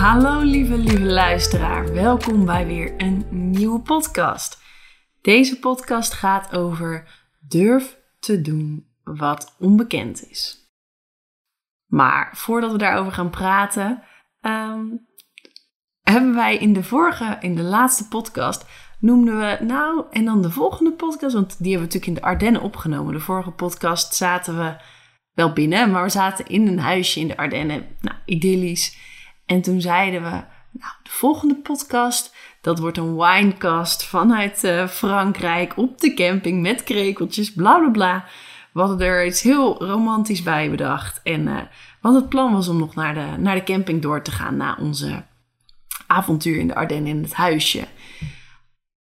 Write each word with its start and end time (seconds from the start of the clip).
Hallo 0.00 0.40
lieve, 0.40 0.78
lieve 0.78 1.00
luisteraar. 1.00 1.92
Welkom 1.92 2.44
bij 2.44 2.66
weer 2.66 2.94
een 2.96 3.26
nieuwe 3.30 3.80
podcast. 3.80 4.62
Deze 5.20 5.58
podcast 5.58 6.12
gaat 6.12 6.52
over 6.56 7.08
durf 7.48 7.98
te 8.18 8.40
doen 8.40 8.86
wat 9.04 9.56
onbekend 9.58 10.30
is. 10.30 10.70
Maar 11.86 12.30
voordat 12.34 12.72
we 12.72 12.78
daarover 12.78 13.12
gaan 13.12 13.30
praten, 13.30 14.02
ehm, 14.40 14.86
hebben 16.02 16.34
wij 16.34 16.56
in 16.56 16.72
de 16.72 16.82
vorige, 16.82 17.36
in 17.40 17.54
de 17.54 17.62
laatste 17.62 18.08
podcast, 18.08 18.66
noemden 19.00 19.38
we 19.38 19.64
nou, 19.64 20.04
en 20.10 20.24
dan 20.24 20.42
de 20.42 20.50
volgende 20.50 20.92
podcast, 20.92 21.34
want 21.34 21.48
die 21.58 21.70
hebben 21.72 21.88
we 21.88 21.94
natuurlijk 21.94 22.06
in 22.06 22.14
de 22.14 22.22
Ardennen 22.22 22.62
opgenomen. 22.62 23.14
De 23.14 23.20
vorige 23.20 23.50
podcast 23.50 24.14
zaten 24.14 24.58
we 24.58 24.76
wel 25.34 25.52
binnen, 25.52 25.90
maar 25.90 26.02
we 26.02 26.10
zaten 26.10 26.46
in 26.46 26.66
een 26.66 26.78
huisje 26.78 27.20
in 27.20 27.28
de 27.28 27.36
Ardennen. 27.36 27.86
Nou, 28.00 28.16
idyllisch. 28.24 29.08
En 29.50 29.62
toen 29.62 29.80
zeiden 29.80 30.22
we, 30.22 30.28
nou, 30.70 30.92
de 31.02 31.10
volgende 31.10 31.56
podcast, 31.56 32.34
dat 32.60 32.78
wordt 32.78 32.96
een 32.96 33.16
winecast 33.16 34.04
vanuit 34.04 34.64
uh, 34.64 34.86
Frankrijk 34.86 35.76
op 35.76 36.00
de 36.00 36.14
camping 36.14 36.62
met 36.62 36.82
krekeltjes, 36.82 37.52
bla 37.52 37.78
bla 37.78 37.90
bla. 37.90 38.24
We 38.72 38.80
hadden 38.80 39.06
er 39.06 39.26
iets 39.26 39.42
heel 39.42 39.84
romantisch 39.84 40.42
bij 40.42 40.70
bedacht. 40.70 41.20
En, 41.22 41.46
uh, 41.46 41.58
want 42.00 42.16
het 42.16 42.28
plan 42.28 42.52
was 42.52 42.68
om 42.68 42.78
nog 42.78 42.94
naar 42.94 43.14
de, 43.14 43.26
naar 43.38 43.54
de 43.54 43.62
camping 43.62 44.02
door 44.02 44.22
te 44.22 44.30
gaan 44.30 44.56
na 44.56 44.76
onze 44.80 45.24
avontuur 46.06 46.58
in 46.58 46.66
de 46.66 46.74
Ardennen 46.74 47.10
in 47.16 47.22
het 47.22 47.34
huisje. 47.34 47.86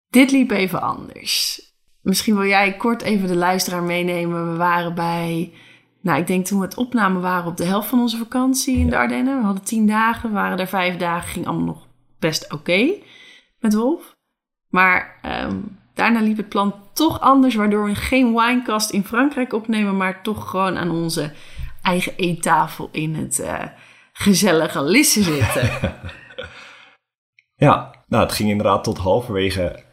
Dit 0.09 0.31
liep 0.31 0.52
even 0.52 0.81
anders. 0.81 1.62
Misschien 2.02 2.36
wil 2.36 2.48
jij 2.48 2.78
kort 2.78 3.02
even 3.02 3.28
de 3.28 3.36
luisteraar 3.36 3.84
meenemen. 3.84 4.52
We 4.52 4.58
waren 4.58 4.96
bij 4.96 5.53
nou, 6.02 6.19
ik 6.19 6.28
denk 6.28 6.45
toen 6.45 6.59
we 6.59 6.66
het 6.66 6.78
opnamen 6.78 7.22
waren 7.22 7.50
op 7.50 7.58
de 7.58 7.66
helft 7.66 7.88
van 7.88 8.00
onze 8.00 8.17
vakantie 8.17 8.78
in 8.78 8.89
de 8.89 8.97
Ardennen. 8.97 9.38
We 9.38 9.45
hadden 9.45 9.64
tien 9.64 9.88
dagen, 9.88 10.31
waren 10.31 10.59
er 10.59 10.67
vijf 10.67 10.97
dagen, 10.97 11.30
ging 11.30 11.47
allemaal 11.47 11.66
nog 11.66 11.88
best 12.19 12.53
oké 12.53 12.94
met 13.59 13.73
Wolf. 13.73 14.16
Maar 14.67 15.19
um, 15.45 15.78
daarna 15.94 16.22
liep 16.22 16.38
het 16.38 16.50
plan 16.50 16.75
toch 16.94 17.19
anders, 17.19 17.56
waardoor 17.56 17.86
we 17.86 17.95
geen 17.95 18.33
winecast 18.33 18.90
in 18.90 19.06
Frankrijk 19.06 19.53
opnemen, 19.53 19.97
maar 19.97 20.22
toch 20.24 20.50
gewoon 20.50 20.78
aan 20.78 20.91
onze 20.91 21.34
eigen 21.81 22.16
eettafel 22.16 22.90
in 22.91 23.16
het 23.16 23.40
uh, 23.40 23.63
gezellige 24.13 24.84
Lisse 24.84 25.24
zitten. 25.24 25.69
ja, 27.66 27.91
nou, 28.07 28.24
het 28.24 28.34
ging 28.34 28.50
inderdaad 28.50 28.84
tot 28.84 28.97
halverwege 28.97 29.84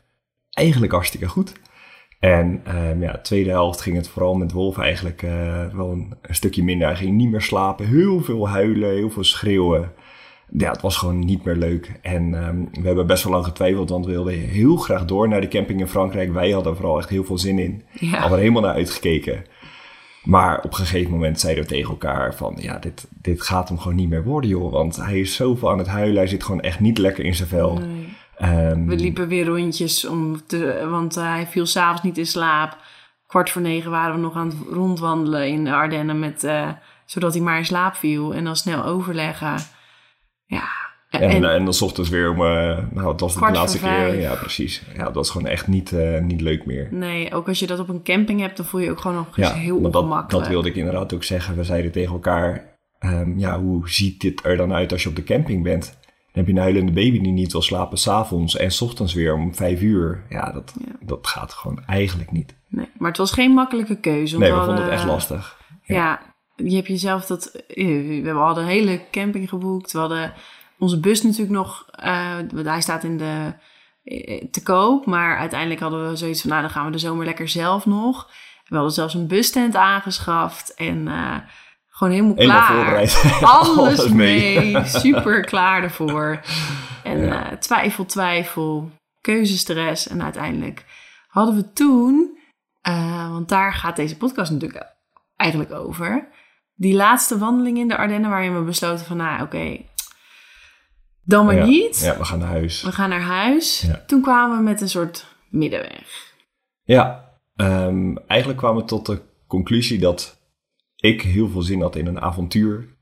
eigenlijk 0.51 0.93
hartstikke 0.93 1.29
goed. 1.29 1.53
En 2.19 2.63
um, 2.69 3.03
ja, 3.03 3.13
de 3.13 3.21
tweede 3.21 3.51
helft 3.51 3.81
ging 3.81 3.97
het 3.97 4.09
vooral 4.09 4.35
met 4.35 4.53
Wolf 4.53 4.79
eigenlijk 4.79 5.23
uh, 5.23 5.65
wel 5.73 5.91
een, 5.91 6.15
een, 6.23 6.35
stukje 6.35 6.65
minder. 6.65 6.87
Hij 6.87 6.97
ging 6.97 7.17
niet 7.17 7.31
meer 7.31 7.43
slapen, 7.43 7.87
heel 7.87 8.21
veel 8.21 8.49
huilen, 8.49 8.91
heel 8.91 9.11
veel 9.11 9.25
schreeuwen. 9.25 9.93
Ja, 10.51 10.71
het 10.71 10.81
was 10.81 10.97
gewoon 10.97 11.19
niet 11.19 11.45
meer 11.45 11.57
leuk. 11.57 11.99
En 12.03 12.47
um, 12.47 12.69
we 12.73 12.87
hebben 12.87 13.07
best 13.07 13.25
wel 13.25 13.33
lang 13.33 13.45
getwijfeld, 13.45 13.91
want 13.91 14.07
we 14.07 14.13
wilden 14.13 14.33
heel 14.33 14.77
graag 14.77 15.05
door 15.05 15.29
naar 15.29 15.41
de 15.41 15.49
camping 15.49 15.81
in 15.81 15.89
Frankrijk. 15.89 16.33
Wij 16.33 16.51
hadden 16.51 16.77
vooral 16.77 16.99
echt 16.99 17.09
heel 17.09 17.25
veel 17.25 17.39
zin 17.39 17.59
in. 17.59 17.83
Ja. 17.93 18.11
Hadden 18.11 18.33
er 18.33 18.39
helemaal 18.39 18.63
naar 18.63 18.75
uitgekeken. 18.75 19.45
Maar 20.25 20.57
op 20.63 20.71
een 20.71 20.77
gegeven 20.77 21.11
moment 21.11 21.41
zeiden 21.41 21.63
we 21.63 21.69
tegen 21.69 21.91
elkaar 21.91 22.35
van... 22.35 22.57
ja, 22.61 22.79
dit, 22.79 23.09
dit 23.11 23.43
gaat 23.43 23.69
hem 23.69 23.79
gewoon 23.79 23.97
niet 23.97 24.09
meer 24.09 24.25
worden, 24.25 24.51
joh. 24.51 24.73
Want 24.73 24.97
hij 24.97 25.21
is 25.21 25.35
zoveel 25.35 25.71
aan 25.71 25.79
het 25.79 25.87
huilen. 25.87 26.17
Hij 26.17 26.27
zit 26.27 26.45
gewoon 26.45 26.61
echt 26.61 26.81
niet 26.81 26.99
lekker 26.99 27.25
in 27.25 27.35
zijn 27.35 27.49
vel. 27.49 27.79
Nee. 27.79 28.09
Um, 28.43 28.87
we 28.87 28.97
liepen 28.97 29.29
weer 29.29 29.47
rondjes, 29.47 30.07
om 30.07 30.47
te, 30.47 30.87
want 30.91 31.17
uh, 31.17 31.25
hij 31.25 31.47
viel 31.47 31.67
s'avonds 31.67 32.03
niet 32.03 32.19
in 32.19 32.27
slaap. 32.27 32.77
Kwart 33.27 33.51
voor 33.51 33.63
negen 33.63 33.91
waren 33.91 34.15
we 34.15 34.21
nog 34.21 34.37
aan 34.37 34.49
het 34.49 34.57
rondwandelen 34.73 35.49
in 35.49 35.65
de 35.65 35.73
Ardennen, 35.73 36.19
met, 36.19 36.45
uh, 36.45 36.69
zodat 37.05 37.35
hij 37.35 37.43
maar 37.43 37.59
in 37.59 37.65
slaap 37.65 37.95
viel. 37.95 38.35
En 38.35 38.45
dan 38.45 38.57
snel 38.57 38.85
overleggen. 38.85 39.55
Ja. 40.47 40.65
En, 41.11 41.21
en, 41.21 41.45
en 41.45 41.65
dan 41.65 41.75
ochtends 41.81 42.11
weer 42.11 42.31
om, 42.31 42.41
uh, 42.41 42.79
nou 42.91 43.09
het 43.09 43.21
was 43.21 43.35
de 43.35 43.41
laatste 43.41 43.79
keer. 43.79 44.21
Ja, 44.21 44.35
precies. 44.35 44.83
Ja, 44.95 45.05
dat 45.05 45.15
was 45.15 45.31
gewoon 45.31 45.49
echt 45.49 45.67
niet, 45.67 45.95
niet 46.21 46.41
leuk 46.41 46.67
meer. 46.67 46.89
Nee, 46.91 47.35
ook 47.35 47.49
als 47.49 47.59
je 47.59 47.67
dat 47.67 47.79
op 47.79 47.89
een 47.89 48.03
camping 48.03 48.41
hebt, 48.41 48.57
dan 48.57 48.67
voel 48.67 48.81
je 48.81 48.91
ook 48.91 49.01
gewoon 49.01 49.17
nog 49.17 49.37
ja, 49.37 49.53
heel 49.53 49.77
ongemakkelijk. 49.77 50.31
Dat, 50.31 50.41
dat 50.41 50.49
wilde 50.49 50.69
ik 50.69 50.77
inderdaad 50.77 51.15
ook 51.15 51.25
zeggen. 51.25 51.57
We 51.57 51.65
zeiden 51.65 51.93
tegen 51.93 52.13
elkaar, 52.13 52.79
um, 53.01 53.39
ja, 53.39 53.61
hoe 53.61 53.91
ziet 53.91 54.21
dit 54.21 54.45
er 54.45 54.57
dan 54.57 54.73
uit 54.73 54.93
als 54.93 55.03
je 55.03 55.09
op 55.09 55.17
de 55.17 55.25
camping 55.25 55.63
bent? 55.63 55.99
Heb 56.37 56.47
je 56.47 56.53
een 56.53 56.59
huilende 56.59 56.93
baby 56.93 57.21
die 57.21 57.33
niet 57.33 57.53
wil 57.53 57.63
slapen 57.63 57.99
s'avonds 57.99 58.57
en 58.57 58.71
s 58.71 58.81
ochtends 58.81 59.15
weer 59.15 59.35
om 59.35 59.55
vijf 59.55 59.81
uur. 59.81 60.25
Ja 60.29 60.53
dat, 60.53 60.75
dat 61.01 61.27
gaat 61.27 61.53
gewoon 61.53 61.85
eigenlijk 61.85 62.31
niet. 62.31 62.57
Nee, 62.69 62.89
maar 62.99 63.09
het 63.09 63.19
was 63.19 63.33
geen 63.33 63.51
makkelijke 63.51 64.01
keuze. 64.01 64.39
Nee, 64.39 64.53
we 64.53 64.65
vonden 64.65 64.83
het 64.83 64.93
echt 64.93 65.05
lastig. 65.05 65.61
Ja. 65.83 65.95
ja, 65.95 66.21
je 66.57 66.75
hebt 66.75 66.87
jezelf 66.87 67.27
dat... 67.27 67.47
Eh, 67.47 68.23
we 68.23 68.31
hadden 68.31 68.65
een 68.65 68.71
hele 68.71 69.01
camping 69.11 69.49
geboekt. 69.49 69.93
We 69.93 69.99
hadden 69.99 70.33
onze 70.79 71.01
bus 71.01 71.23
natuurlijk 71.23 71.51
nog... 71.51 71.87
Uh, 72.05 72.37
hij 72.65 72.81
staat 72.81 73.05
in 73.05 73.17
de, 73.17 73.53
eh, 74.05 74.45
te 74.51 74.63
koop. 74.63 75.07
Maar 75.07 75.39
uiteindelijk 75.39 75.81
hadden 75.81 76.09
we 76.09 76.17
zoiets 76.17 76.41
van... 76.41 76.51
Nou, 76.51 76.63
dan 76.63 76.71
gaan 76.71 76.85
we 76.87 76.93
de 76.93 76.99
zomer 76.99 77.25
lekker 77.25 77.49
zelf 77.49 77.87
nog. 77.87 78.31
We 78.69 78.75
hadden 78.75 78.93
zelfs 78.93 79.15
een 79.15 79.27
bustent 79.27 79.77
aangeschaft. 79.77 80.75
En... 80.75 81.07
Uh, 81.07 81.37
gewoon 81.97 82.13
helemaal, 82.13 82.35
klaar. 82.35 82.95
Alles, 83.43 83.77
Alles 83.77 84.09
mee. 84.09 84.85
Super 84.85 85.45
klaar 85.45 85.83
ervoor. 85.83 86.41
En 87.03 87.19
ja. 87.19 87.53
uh, 87.53 87.59
twijfel, 87.59 88.07
twijfel, 88.07 88.91
keuzestress. 89.21 90.09
En 90.09 90.23
uiteindelijk 90.23 90.85
hadden 91.29 91.55
we 91.55 91.73
toen, 91.73 92.39
uh, 92.89 93.31
want 93.31 93.49
daar 93.49 93.75
gaat 93.75 93.97
deze 93.97 94.17
podcast 94.17 94.51
natuurlijk 94.51 94.97
eigenlijk 95.37 95.73
over. 95.73 96.29
Die 96.75 96.95
laatste 96.95 97.39
wandeling 97.39 97.79
in 97.79 97.89
de 97.89 97.97
Ardennen 97.97 98.31
waarin 98.31 98.59
we 98.59 98.65
besloten 98.65 99.07
van, 99.07 99.17
nou 99.17 99.35
oké, 99.35 99.43
okay, 99.43 99.89
dan 101.25 101.47
maar 101.47 101.55
ja. 101.55 101.65
niet. 101.65 102.01
Ja, 102.01 102.19
we 102.19 102.25
gaan 102.25 102.39
naar 102.39 102.49
huis. 102.49 102.83
We 102.83 102.93
gaan 102.93 103.09
naar 103.09 103.21
huis. 103.21 103.81
Ja. 103.81 104.03
Toen 104.07 104.21
kwamen 104.21 104.57
we 104.57 104.63
met 104.63 104.81
een 104.81 104.89
soort 104.89 105.27
middenweg. 105.49 106.35
Ja, 106.83 107.33
um, 107.57 108.19
eigenlijk 108.27 108.59
kwamen 108.59 108.83
we 108.83 108.89
tot 108.89 109.07
de 109.07 109.23
conclusie 109.47 109.99
dat 109.99 110.36
ik 110.97 111.23
heel 111.23 111.49
veel 111.49 111.63
zin 111.63 111.81
had 111.81 111.97
in 111.97 112.07
een 112.07 112.21
avontuur. 112.21 112.95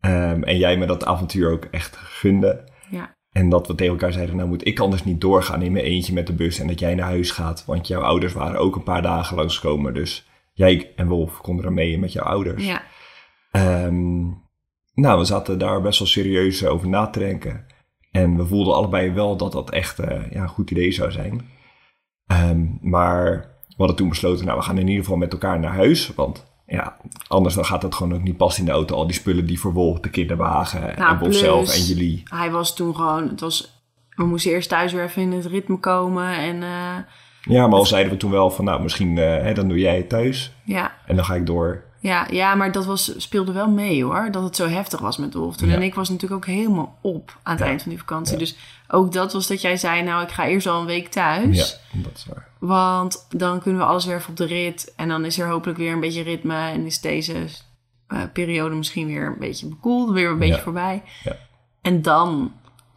Um, 0.00 0.44
en 0.44 0.58
jij 0.58 0.76
me 0.76 0.86
dat 0.86 1.04
avontuur 1.04 1.50
ook 1.50 1.64
echt 1.64 1.96
gunde. 1.96 2.68
Ja. 2.90 3.16
En 3.30 3.48
dat 3.48 3.66
we 3.66 3.74
tegen 3.74 3.92
elkaar 3.92 4.12
zeiden, 4.12 4.36
nou 4.36 4.48
moet 4.48 4.66
ik 4.66 4.80
anders 4.80 5.04
niet 5.04 5.20
doorgaan 5.20 5.62
in 5.62 5.72
mijn 5.72 5.84
eentje 5.84 6.12
met 6.12 6.26
de 6.26 6.32
bus 6.32 6.58
en 6.58 6.66
dat 6.66 6.78
jij 6.78 6.94
naar 6.94 7.06
huis 7.06 7.30
gaat. 7.30 7.64
Want 7.64 7.86
jouw 7.86 8.02
ouders 8.02 8.32
waren 8.32 8.60
ook 8.60 8.76
een 8.76 8.82
paar 8.82 9.02
dagen 9.02 9.36
langskomen. 9.36 9.94
Dus 9.94 10.28
jij 10.52 10.92
en 10.96 11.08
Wolf 11.08 11.40
konden 11.40 11.64
er 11.64 11.72
mee 11.72 11.98
met 11.98 12.12
jouw 12.12 12.24
ouders. 12.24 12.66
Ja. 12.66 12.82
Um, 13.86 14.42
nou, 14.94 15.18
we 15.18 15.24
zaten 15.24 15.58
daar 15.58 15.82
best 15.82 15.98
wel 15.98 16.08
serieus 16.08 16.66
over 16.66 16.88
na 16.88 17.06
te 17.06 17.18
denken. 17.18 17.66
En 18.10 18.36
we 18.36 18.46
voelden 18.46 18.74
allebei 18.74 19.10
wel 19.10 19.36
dat 19.36 19.52
dat 19.52 19.70
echt 19.70 20.00
uh, 20.00 20.30
ja, 20.30 20.42
een 20.42 20.48
goed 20.48 20.70
idee 20.70 20.92
zou 20.92 21.10
zijn. 21.12 21.48
Um, 22.26 22.78
maar 22.80 23.30
we 23.68 23.74
hadden 23.76 23.96
toen 23.96 24.08
besloten, 24.08 24.44
nou 24.44 24.58
we 24.58 24.64
gaan 24.64 24.78
in 24.78 24.88
ieder 24.88 25.02
geval 25.02 25.18
met 25.18 25.32
elkaar 25.32 25.60
naar 25.60 25.74
huis. 25.74 26.14
Want 26.14 26.53
ja, 26.66 26.96
anders 27.28 27.54
dan 27.54 27.64
gaat 27.64 27.82
het 27.82 27.94
gewoon 27.94 28.14
ook 28.14 28.22
niet 28.22 28.36
passen 28.36 28.60
in 28.60 28.66
de 28.68 28.74
auto. 28.74 28.94
Al 28.94 29.06
die 29.06 29.14
spullen 29.16 29.46
die 29.46 29.60
voor 29.60 29.72
Wolf, 29.72 30.00
de 30.00 30.10
kinderwagen 30.10 30.80
nou, 30.96 31.12
en 31.12 31.18
Wolf 31.18 31.34
zelf 31.34 31.74
en 31.74 31.82
jullie. 31.82 32.22
Hij 32.24 32.50
was 32.50 32.74
toen 32.74 32.94
gewoon, 32.96 33.28
het 33.28 33.40
was, 33.40 33.82
we 34.10 34.24
moesten 34.24 34.50
eerst 34.50 34.68
thuis 34.68 34.92
weer 34.92 35.04
even 35.04 35.22
in 35.22 35.32
het 35.32 35.46
ritme 35.46 35.78
komen 35.78 36.36
en... 36.36 36.56
Uh, 36.62 36.96
ja, 37.48 37.66
maar 37.66 37.78
al 37.78 37.86
zeiden 37.86 38.12
we 38.12 38.18
toen 38.18 38.30
wel 38.30 38.50
van, 38.50 38.64
nou 38.64 38.82
misschien 38.82 39.16
uh, 39.16 39.24
hè, 39.24 39.54
dan 39.54 39.68
doe 39.68 39.78
jij 39.78 39.96
het 39.96 40.08
thuis. 40.08 40.52
Ja. 40.64 40.92
En 41.06 41.16
dan 41.16 41.24
ga 41.24 41.34
ik 41.34 41.46
door 41.46 41.84
Ja, 42.00 42.26
ja, 42.30 42.54
maar 42.54 42.72
dat 42.72 42.84
was, 42.84 43.14
speelde 43.16 43.52
wel 43.52 43.70
mee 43.70 44.04
hoor. 44.04 44.28
Dat 44.30 44.42
het 44.42 44.56
zo 44.56 44.68
heftig 44.68 45.00
was 45.00 45.16
met 45.16 45.34
Wolf. 45.34 45.56
Toen 45.56 45.68
Ja. 45.68 45.74
en 45.74 45.82
ik 45.82 45.94
was 45.94 46.08
natuurlijk 46.08 46.46
ook 46.46 46.54
helemaal 46.54 46.98
op 47.00 47.38
aan 47.42 47.52
het 47.52 47.62
Ja. 47.62 47.68
eind 47.68 47.82
van 47.82 47.90
die 47.90 48.00
vakantie. 48.00 48.32
Ja. 48.32 48.38
Dus 48.38 48.56
ook 48.88 49.12
dat 49.12 49.32
was 49.32 49.46
dat 49.46 49.60
jij 49.60 49.76
zei, 49.76 50.02
nou 50.02 50.22
ik 50.22 50.30
ga 50.30 50.46
eerst 50.46 50.66
al 50.66 50.80
een 50.80 50.86
week 50.86 51.08
thuis. 51.08 51.56
Ja, 51.92 52.00
dat 52.02 52.12
is 52.16 52.26
waar. 52.26 52.48
Want 52.66 53.26
dan 53.30 53.60
kunnen 53.60 53.80
we 53.80 53.86
alles 53.86 54.04
weer 54.06 54.16
even 54.16 54.30
op 54.30 54.36
de 54.36 54.44
rit. 54.46 54.92
En 54.96 55.08
dan 55.08 55.24
is 55.24 55.38
er 55.38 55.48
hopelijk 55.48 55.78
weer 55.78 55.92
een 55.92 56.00
beetje 56.00 56.22
ritme. 56.22 56.56
En 56.56 56.86
is 56.86 57.00
deze 57.00 57.34
eh, 58.06 58.20
periode 58.32 58.74
misschien 58.74 59.06
weer 59.06 59.26
een 59.26 59.38
beetje 59.38 59.66
bekoeld. 59.68 60.10
Weer 60.10 60.30
een 60.30 60.38
beetje 60.38 60.54
Ja. 60.56 60.60
voorbij. 60.62 61.02
Ja. 61.24 61.36
En 61.82 62.02
dan 62.02 62.52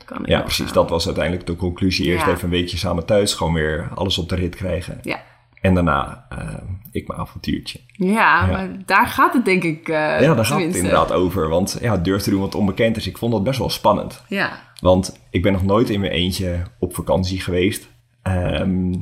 kan 0.05 0.21
ik 0.21 0.27
Ja, 0.27 0.41
precies. 0.41 0.65
gaan. 0.65 0.73
Dat 0.73 0.89
was 0.89 1.05
uiteindelijk 1.05 1.45
de 1.47 1.55
conclusie. 1.55 2.05
Eerst 2.05 2.25
Ja. 2.25 2.31
even 2.31 2.43
een 2.43 2.49
weekje 2.49 2.77
samen 2.77 3.05
thuis, 3.05 3.33
gewoon 3.33 3.53
weer 3.53 3.89
alles 3.95 4.17
op 4.17 4.29
de 4.29 4.35
rit 4.35 4.55
krijgen. 4.55 4.99
Ja. 5.01 5.19
En 5.61 5.73
daarna 5.73 6.25
eh, 6.29 6.53
ik 6.91 7.07
mijn 7.07 7.19
avontuurtje. 7.19 7.79
Ja, 7.91 8.05
Ja. 8.15 8.45
maar 8.45 8.69
daar 8.85 9.07
gaat 9.07 9.33
het 9.33 9.45
denk 9.45 9.63
ik. 9.63 9.87
eh 9.89 9.95
ja, 10.21 10.33
daar 10.33 10.45
gaat 10.45 10.61
het 10.61 10.75
inderdaad 10.75 11.11
over. 11.11 11.49
Want 11.49 11.77
ja, 11.81 11.97
durf 11.97 12.21
te 12.21 12.29
doen 12.29 12.41
wat 12.41 12.55
onbekend 12.55 12.97
is. 12.97 13.07
Ik 13.07 13.17
vond 13.17 13.31
dat 13.31 13.43
best 13.43 13.59
wel 13.59 13.69
spannend. 13.69 14.23
Ja, 14.27 14.59
Want 14.81 15.19
ik 15.29 15.41
ben 15.41 15.51
nog 15.51 15.63
nooit 15.63 15.89
in 15.89 15.99
mijn 15.99 16.11
eentje 16.11 16.63
op 16.79 16.95
vakantie 16.95 17.39
geweest. 17.41 17.87
Ehm, 18.21 18.93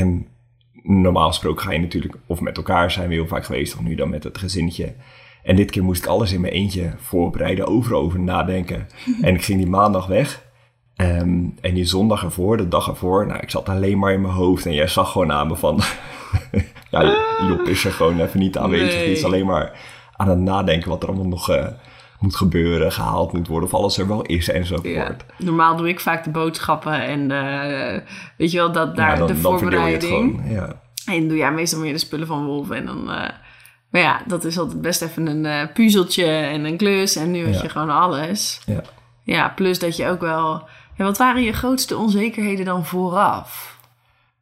en 0.00 0.26
normaal 0.82 1.28
gesproken 1.28 1.62
ga 1.62 1.72
je 1.72 1.78
natuurlijk, 1.78 2.14
of 2.26 2.40
met 2.40 2.56
elkaar 2.56 2.90
zijn 2.90 3.08
we 3.08 3.14
heel 3.14 3.26
vaak 3.26 3.44
geweest, 3.44 3.74
of 3.74 3.80
nu 3.80 3.94
dan 3.94 4.10
met 4.10 4.24
het 4.24 4.38
gezinnetje. 4.38 4.94
En 5.42 5.56
dit 5.56 5.70
keer 5.70 5.84
moest 5.84 6.02
ik 6.02 6.08
alles 6.08 6.32
in 6.32 6.40
mijn 6.40 6.52
eentje 6.52 6.92
voorbereiden, 6.96 7.66
overal 7.66 8.00
over 8.00 8.20
nadenken. 8.20 8.86
en 9.22 9.34
ik 9.34 9.44
ging 9.44 9.58
die 9.58 9.70
maandag 9.70 10.06
weg. 10.06 10.48
Ehm, 10.96 11.44
en 11.60 11.74
die 11.74 11.84
zondag 11.84 12.22
ervoor, 12.22 12.56
de 12.56 12.68
dag 12.68 12.88
ervoor, 12.88 13.26
nou, 13.26 13.40
ik 13.40 13.50
zat 13.50 13.68
alleen 13.68 13.98
maar 13.98 14.12
in 14.12 14.20
mijn 14.20 14.34
hoofd. 14.34 14.66
En 14.66 14.74
jij 14.74 14.86
zag 14.86 15.12
gewoon 15.12 15.32
aan 15.32 15.46
me 15.46 15.56
van, 15.56 15.80
ja, 16.90 17.16
Job 17.48 17.60
is 17.66 17.84
er 17.84 17.92
gewoon 17.92 18.20
even 18.20 18.40
niet 18.40 18.58
aanwezig. 18.58 18.94
Nee. 18.94 19.04
Die 19.04 19.16
is 19.16 19.24
alleen 19.24 19.46
maar 19.46 19.78
aan 20.16 20.28
het 20.28 20.38
nadenken 20.38 20.88
wat 20.88 21.02
er 21.02 21.08
allemaal 21.08 21.26
nog 21.26 21.50
eh, 21.50 21.66
moet 22.20 22.36
gebeuren, 22.36 22.92
gehaald 22.92 23.32
moet 23.32 23.46
worden, 23.48 23.68
of 23.68 23.74
alles 23.74 23.98
er 23.98 24.08
wel 24.08 24.22
is 24.22 24.48
enzovoort. 24.48 24.86
ja. 24.94 25.16
Normaal 25.38 25.76
doe 25.76 25.88
ik 25.88 26.00
vaak 26.00 26.24
de 26.24 26.30
boodschappen 26.30 27.02
en 27.02 27.30
eh, 27.30 28.00
weet 28.36 28.50
je 28.50 28.56
wel, 28.56 28.72
dat 28.72 28.96
daar 28.96 29.10
Ja, 29.10 29.16
dan, 29.16 29.26
de 29.26 29.36
voorbereiding. 29.36 30.40
gewoon. 30.40 30.50
Ja. 30.50 30.80
En 31.06 31.28
doe 31.28 31.36
jij 31.36 31.52
meestal 31.52 31.80
meer 31.80 31.92
de 31.92 31.98
spullen 31.98 32.26
van 32.26 32.44
Wolf. 32.44 32.70
En 32.70 32.86
dan, 32.86 33.10
eh, 33.10 33.28
maar 33.90 34.00
ja, 34.00 34.22
dat 34.26 34.44
is 34.44 34.58
altijd 34.58 34.80
best 34.80 35.02
even 35.02 35.26
een 35.26 35.46
eh, 35.46 35.72
puzzeltje 35.74 36.24
en 36.26 36.64
een 36.64 36.76
klus. 36.76 37.16
En 37.16 37.30
nu 37.30 37.46
had 37.52 37.60
je 37.60 37.68
gewoon 37.68 37.90
alles. 37.90 38.60
Ja. 38.66 38.82
Ja, 39.22 39.48
plus 39.48 39.78
dat 39.78 39.96
je 39.96 40.06
ook 40.08 40.20
wel... 40.20 40.68
Ja, 40.96 41.04
wat 41.04 41.18
waren 41.18 41.42
je 41.42 41.52
grootste 41.52 41.96
onzekerheden 41.96 42.64
dan 42.64 42.86
vooraf? 42.86 43.78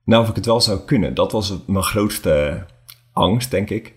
Nou, 0.04 0.22
of 0.22 0.28
ik 0.28 0.34
het 0.34 0.46
wel 0.46 0.60
zou 0.60 0.78
kunnen, 0.80 1.14
dat 1.14 1.32
was 1.32 1.54
mijn 1.66 1.84
grootste 1.84 2.64
angst, 3.12 3.50
denk 3.50 3.70
ik. 3.70 3.92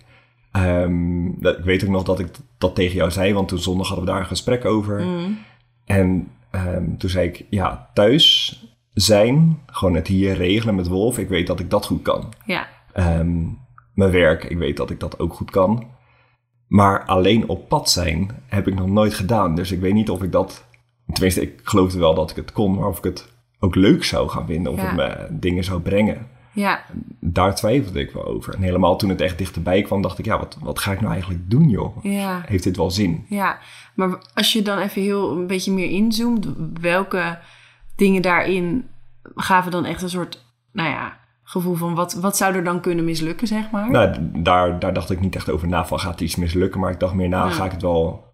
Ehm, 0.52 1.30
dat, 1.40 1.58
ik 1.58 1.64
weet 1.64 1.84
ook 1.84 1.90
nog 1.90 2.02
dat 2.02 2.18
ik 2.18 2.28
dat 2.58 2.74
tegen 2.74 2.96
jou 2.96 3.10
zei, 3.10 3.34
want 3.34 3.48
toen 3.48 3.58
zondag 3.58 3.86
hadden 3.86 4.04
we 4.06 4.10
daar 4.10 4.20
een 4.20 4.26
gesprek 4.26 4.64
over. 4.64 5.00
Mm. 5.00 5.38
En 5.84 6.28
ehm, 6.50 6.96
toen 6.98 7.10
zei 7.10 7.28
ik, 7.28 7.46
ja, 7.50 7.90
thuis 7.94 8.56
zijn, 8.92 9.58
gewoon 9.66 9.94
het 9.94 10.06
hier 10.06 10.34
regelen 10.34 10.74
met 10.74 10.88
Wolf, 10.88 11.18
ik 11.18 11.28
weet 11.28 11.46
dat 11.46 11.60
ik 11.60 11.70
dat 11.70 11.86
goed 11.86 12.02
kan. 12.02 12.32
Ja, 12.44 12.66
Ehm, 12.92 13.40
mijn 13.94 14.10
werk, 14.10 14.44
ik 14.44 14.58
weet 14.58 14.76
dat 14.76 14.90
ik 14.90 15.00
dat 15.00 15.18
ook 15.18 15.34
goed 15.34 15.50
kan. 15.50 15.86
Maar 16.68 17.04
alleen 17.04 17.48
op 17.48 17.68
pad 17.68 17.90
zijn 17.90 18.30
heb 18.46 18.68
ik 18.68 18.74
nog 18.74 18.86
nooit 18.88 19.14
gedaan. 19.14 19.54
Dus 19.54 19.72
ik 19.72 19.80
weet 19.80 19.94
niet 19.94 20.10
of 20.10 20.22
ik 20.22 20.32
dat. 20.32 20.64
Tenminste, 21.12 21.40
ik 21.42 21.60
geloofde 21.62 21.98
wel 21.98 22.14
dat 22.14 22.30
ik 22.30 22.36
het 22.36 22.52
kon, 22.52 22.74
maar 22.74 22.88
of 22.88 22.98
ik 22.98 23.04
het 23.04 23.32
ook 23.60 23.74
leuk 23.74 24.04
zou 24.04 24.28
gaan 24.28 24.46
vinden. 24.46 24.72
Of 24.72 24.78
Ja. 24.78 24.84
het 24.86 24.96
me 24.96 25.26
dingen 25.38 25.64
zou 25.64 25.80
brengen. 25.80 26.26
Ja, 26.52 26.84
Daar 27.20 27.54
twijfelde 27.54 28.00
ik 28.00 28.10
wel 28.10 28.24
over. 28.26 28.54
En 28.54 28.62
helemaal 28.62 28.96
toen 28.96 29.08
het 29.08 29.20
echt 29.20 29.38
dichterbij 29.38 29.82
kwam, 29.82 30.02
dacht 30.02 30.18
ik: 30.18 30.24
ja, 30.24 30.38
wat, 30.38 30.56
wat 30.60 30.78
ga 30.78 30.92
ik 30.92 31.00
nou 31.00 31.12
eigenlijk 31.12 31.50
doen, 31.50 31.68
joh? 31.68 32.04
ja. 32.04 32.42
Heeft 32.46 32.64
dit 32.64 32.76
wel 32.76 32.90
zin? 32.90 33.24
Ja, 33.28 33.58
maar 33.94 34.18
als 34.34 34.52
je 34.52 34.62
dan 34.62 34.78
even 34.78 35.02
heel 35.02 35.32
een 35.32 35.46
beetje 35.46 35.72
meer 35.72 35.90
inzoomt, 35.90 36.48
welke 36.80 37.38
dingen 37.96 38.22
daarin 38.22 38.88
gaven 39.34 39.70
dan 39.70 39.84
echt 39.84 40.02
een 40.02 40.08
soort, 40.10 40.44
nou 40.72 40.88
ja, 40.88 41.16
gevoel 41.42 41.74
van 41.74 41.94
wat, 41.94 42.12
wat 42.14 42.36
zou 42.36 42.54
er 42.54 42.64
dan 42.64 42.80
kunnen 42.80 43.04
mislukken, 43.04 43.46
zeg 43.46 43.70
maar? 43.70 43.90
Nou, 43.90 44.16
daar, 44.32 44.78
daar 44.78 44.92
dacht 44.92 45.10
ik 45.10 45.20
niet 45.20 45.36
echt 45.36 45.50
over 45.50 45.68
na 45.68 45.86
van 45.86 46.00
gaat 46.00 46.20
iets 46.20 46.36
mislukken. 46.36 46.80
Maar 46.80 46.90
ik 46.90 47.00
dacht 47.00 47.14
meer 47.14 47.28
na, 47.28 47.44
Ja. 47.44 47.50
ga 47.50 47.64
ik 47.64 47.70
het 47.72 47.82
wel 47.82 48.24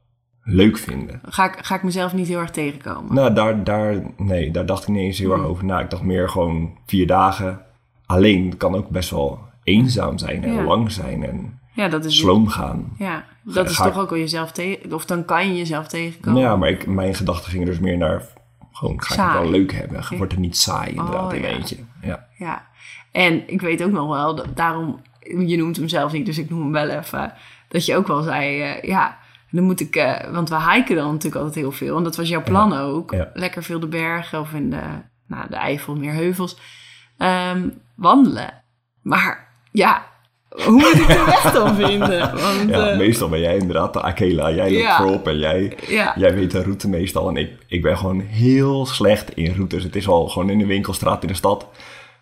leuk 0.43 0.79
vinden? 0.79 1.21
Ga, 1.25 1.45
ik, 1.45 1.65
ga 1.65 1.75
ik 1.75 1.83
mezelf 1.83 2.15
niet 2.15 2.29
heel 2.29 2.39
erg 2.39 2.51
tegenkomen? 2.51 3.15
Nou, 3.15 3.35
daar, 3.35 3.65
daar, 3.65 4.03
nee, 4.17 4.51
daar 4.51 4.67
dacht 4.67 4.83
ik 4.83 4.89
niet 4.89 5.03
eens 5.03 5.19
heel 5.19 5.31
erg 5.33 5.41
Hmm. 5.41 5.51
over 5.51 5.65
na. 5.65 5.81
Ik 5.81 5.91
dacht 5.91 6.03
meer 6.03 6.29
gewoon 6.29 6.79
vier 6.87 7.07
dagen 7.07 7.61
alleen. 8.09 8.57
kan 8.57 8.75
ook 8.75 8.89
best 8.89 9.11
wel 9.11 9.39
eenzaam 9.63 10.19
zijn 10.19 10.45
en 10.45 10.53
Ja. 10.55 10.63
lang 10.63 10.93
zijn 10.93 11.25
en 11.25 11.61
Ja, 11.73 11.89
dat 11.89 12.05
is, 12.05 12.19
sloom 12.19 12.49
gaan. 12.49 12.95
ja, 12.99 13.25
dat 13.43 13.71
is 13.71 13.77
toch 13.77 13.99
ook 13.99 14.11
wel 14.11 14.19
jezelf 14.19 14.53
tegen, 14.53 14.93
of 14.93 15.05
dan 15.07 15.25
kan 15.25 15.49
je 15.49 15.57
jezelf 15.57 15.87
tegenkomen. 15.89 16.41
Ja, 16.41 16.57
maar 16.57 16.69
ik, 16.69 16.87
mijn 16.87 17.15
gedachten 17.15 17.51
gingen 17.51 17.67
dus 17.67 17.79
meer 17.79 17.97
naar 17.97 18.23
gewoon 18.73 19.03
ga 19.03 19.15
ik 19.15 19.21
het 19.33 19.43
wel 19.43 19.51
leuk 19.51 19.73
hebben. 19.73 20.05
Wordt 20.17 20.33
het 20.33 20.41
niet 20.41 20.57
saai 20.57 20.91
inderdaad 20.91 21.31
Oh, 21.33 21.35
in 21.37 21.43
ja. 21.43 21.49
eentje. 21.49 21.77
Ja. 22.03 22.27
Ja, 22.39 22.67
en 23.13 23.43
ik 23.53 23.61
weet 23.61 23.83
ook 23.83 23.91
nog 23.93 24.09
wel, 24.09 24.35
dat, 24.35 24.57
daarom, 24.57 25.01
je 25.47 25.57
noemt 25.57 25.77
hem 25.77 25.89
zelf 25.89 26.13
niet, 26.13 26.27
dus 26.27 26.39
ik 26.39 26.51
noem 26.51 26.63
hem 26.63 26.73
wel 26.73 26.89
even, 26.89 27.33
dat 27.69 27.87
je 27.87 27.97
ook 27.97 28.07
wel 28.07 28.23
zei, 28.23 28.61
eh, 28.63 28.83
ja, 28.83 29.19
dan 29.51 29.65
moet 29.65 29.81
ik, 29.81 29.97
eh, 29.97 30.31
want 30.33 30.49
we 30.49 30.71
hiken 30.73 30.97
dan 30.97 31.07
natuurlijk 31.07 31.37
altijd 31.37 31.55
heel 31.55 31.73
veel, 31.73 31.97
en 31.97 32.03
dat 32.03 32.17
was 32.17 32.29
jouw 32.29 32.43
plan 32.43 32.73
ook, 32.73 33.11
ja. 33.13 33.31
lekker 33.35 33.63
veel 33.63 33.81
de 33.81 33.87
bergen 33.89 34.41
of 34.41 34.53
in 34.53 34.71
de, 34.71 34.81
nou, 35.27 35.49
de 35.49 35.57
Eifel, 35.57 35.97
meer 35.97 36.13
heuvels, 36.13 36.59
Ehm, 37.19 37.69
wandelen. 37.97 38.63
Maar 39.03 39.49
ja, 39.73 40.07
hoe 40.49 40.71
moet 40.73 40.95
ik 40.95 41.07
de 41.07 41.23
weg 41.27 41.53
dan 41.53 41.75
vinden? 41.75 42.19
Want, 42.43 42.69
Ja, 42.69 42.89
eh, 42.89 42.97
meestal 42.99 43.29
ben 43.29 43.41
jij 43.41 43.57
inderdaad 43.57 43.93
de 43.93 44.03
Akela. 44.03 44.51
Jij 44.53 44.71
loopt 44.71 44.83
Ja. 44.83 44.97
voorop 44.97 45.29
en 45.29 45.39
jij, 45.39 45.77
ja, 45.87 46.13
jij 46.17 46.35
weet 46.35 46.51
de 46.51 46.63
route 46.63 46.89
meestal. 46.89 47.29
En 47.29 47.37
ik, 47.37 47.51
ik 47.67 47.83
ben 47.83 47.99
gewoon 47.99 48.21
heel 48.21 48.87
slecht 48.87 49.35
in 49.35 49.55
routes. 49.55 49.83
Het 49.83 49.97
is 49.97 50.09
al 50.09 50.29
gewoon 50.29 50.51
in 50.51 50.59
de 50.59 50.67
winkelstraat 50.67 51.23
in 51.23 51.29
de 51.29 51.35
stad. 51.35 51.67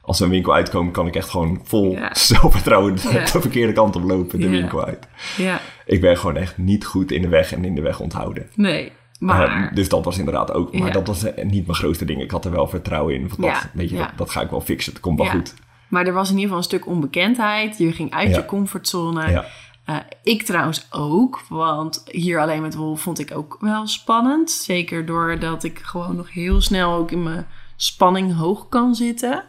Als 0.03 0.19
we 0.19 0.25
een 0.25 0.31
winkel 0.31 0.55
uitkomen, 0.55 0.93
kan 0.93 1.07
ik 1.07 1.17
echt 1.17 1.29
gewoon 1.31 1.61
vol 1.65 1.99
zelfvertrouwen 2.13 2.95
de, 2.95 3.03
de 3.33 3.41
verkeerde 3.41 3.73
kant 3.73 3.97
op 3.97 4.03
lopen, 4.03 4.41
de 4.41 4.49
winkel 4.49 4.85
uit. 4.85 5.09
ja, 5.37 5.61
Ik 5.87 6.01
ben 6.01 6.17
gewoon 6.19 6.37
echt 6.37 6.59
niet 6.59 6.85
goed 6.85 7.11
in 7.13 7.23
de 7.23 7.29
weg 7.29 7.53
en 7.53 7.65
in 7.65 7.75
de 7.75 7.81
weg 7.81 8.01
onthouden. 8.01 8.49
nee, 8.55 8.93
maar... 9.21 9.65
Eh, 9.69 9.75
dus 9.75 9.89
dat 9.89 10.05
was 10.05 10.19
inderdaad 10.19 10.53
ook. 10.53 10.73
Maar 10.73 10.87
Ja. 10.87 10.93
dat 10.93 11.07
was 11.07 11.23
eh, 11.25 11.45
niet 11.45 11.67
mijn 11.67 11.79
grootste 11.79 12.05
ding. 12.05 12.23
Ik 12.23 12.31
had 12.31 12.45
er 12.45 12.51
wel 12.51 12.69
vertrouwen 12.69 13.15
in. 13.15 13.31
Ja, 13.39 13.53
dat, 13.53 13.67
weet 13.73 13.91
je, 13.91 13.97
ja. 13.97 14.07
dat, 14.07 14.19
dat 14.19 14.31
ga 14.31 14.41
ik 14.41 14.51
wel 14.51 14.61
fixen. 14.61 14.93
Het 14.93 15.03
komt 15.03 15.17
wel 15.19 15.27
Ja. 15.27 15.33
goed. 15.33 15.55
Maar 15.89 16.07
er 16.07 16.13
was 16.13 16.27
in 16.31 16.35
ieder 16.35 16.43
geval 16.45 16.59
een 16.59 16.65
stuk 16.65 16.87
onbekendheid. 16.87 17.79
Je 17.79 17.93
ging 17.93 18.13
uit 18.13 18.29
Ja. 18.31 18.37
je 18.37 18.45
comfortzone. 18.45 19.31
Ja. 19.31 19.45
Eh, 19.85 19.97
ik 20.23 20.43
trouwens 20.43 20.87
ook, 20.91 21.41
want 21.49 22.03
hier 22.11 22.41
alleen 22.41 22.63
met 22.63 22.75
Wolf 22.75 23.01
vond 23.01 23.19
ik 23.19 23.37
ook 23.37 23.57
wel 23.61 23.87
spannend. 23.87 24.51
Zeker 24.51 25.07
doordat 25.07 25.65
ik 25.65 25.79
gewoon 25.79 26.17
nog 26.17 26.33
heel 26.33 26.61
snel 26.61 26.95
ook 26.95 27.11
in 27.11 27.23
mijn 27.23 27.47
spanning 27.77 28.37
hoog 28.37 28.69
kan 28.69 28.95
zitten. 28.95 29.45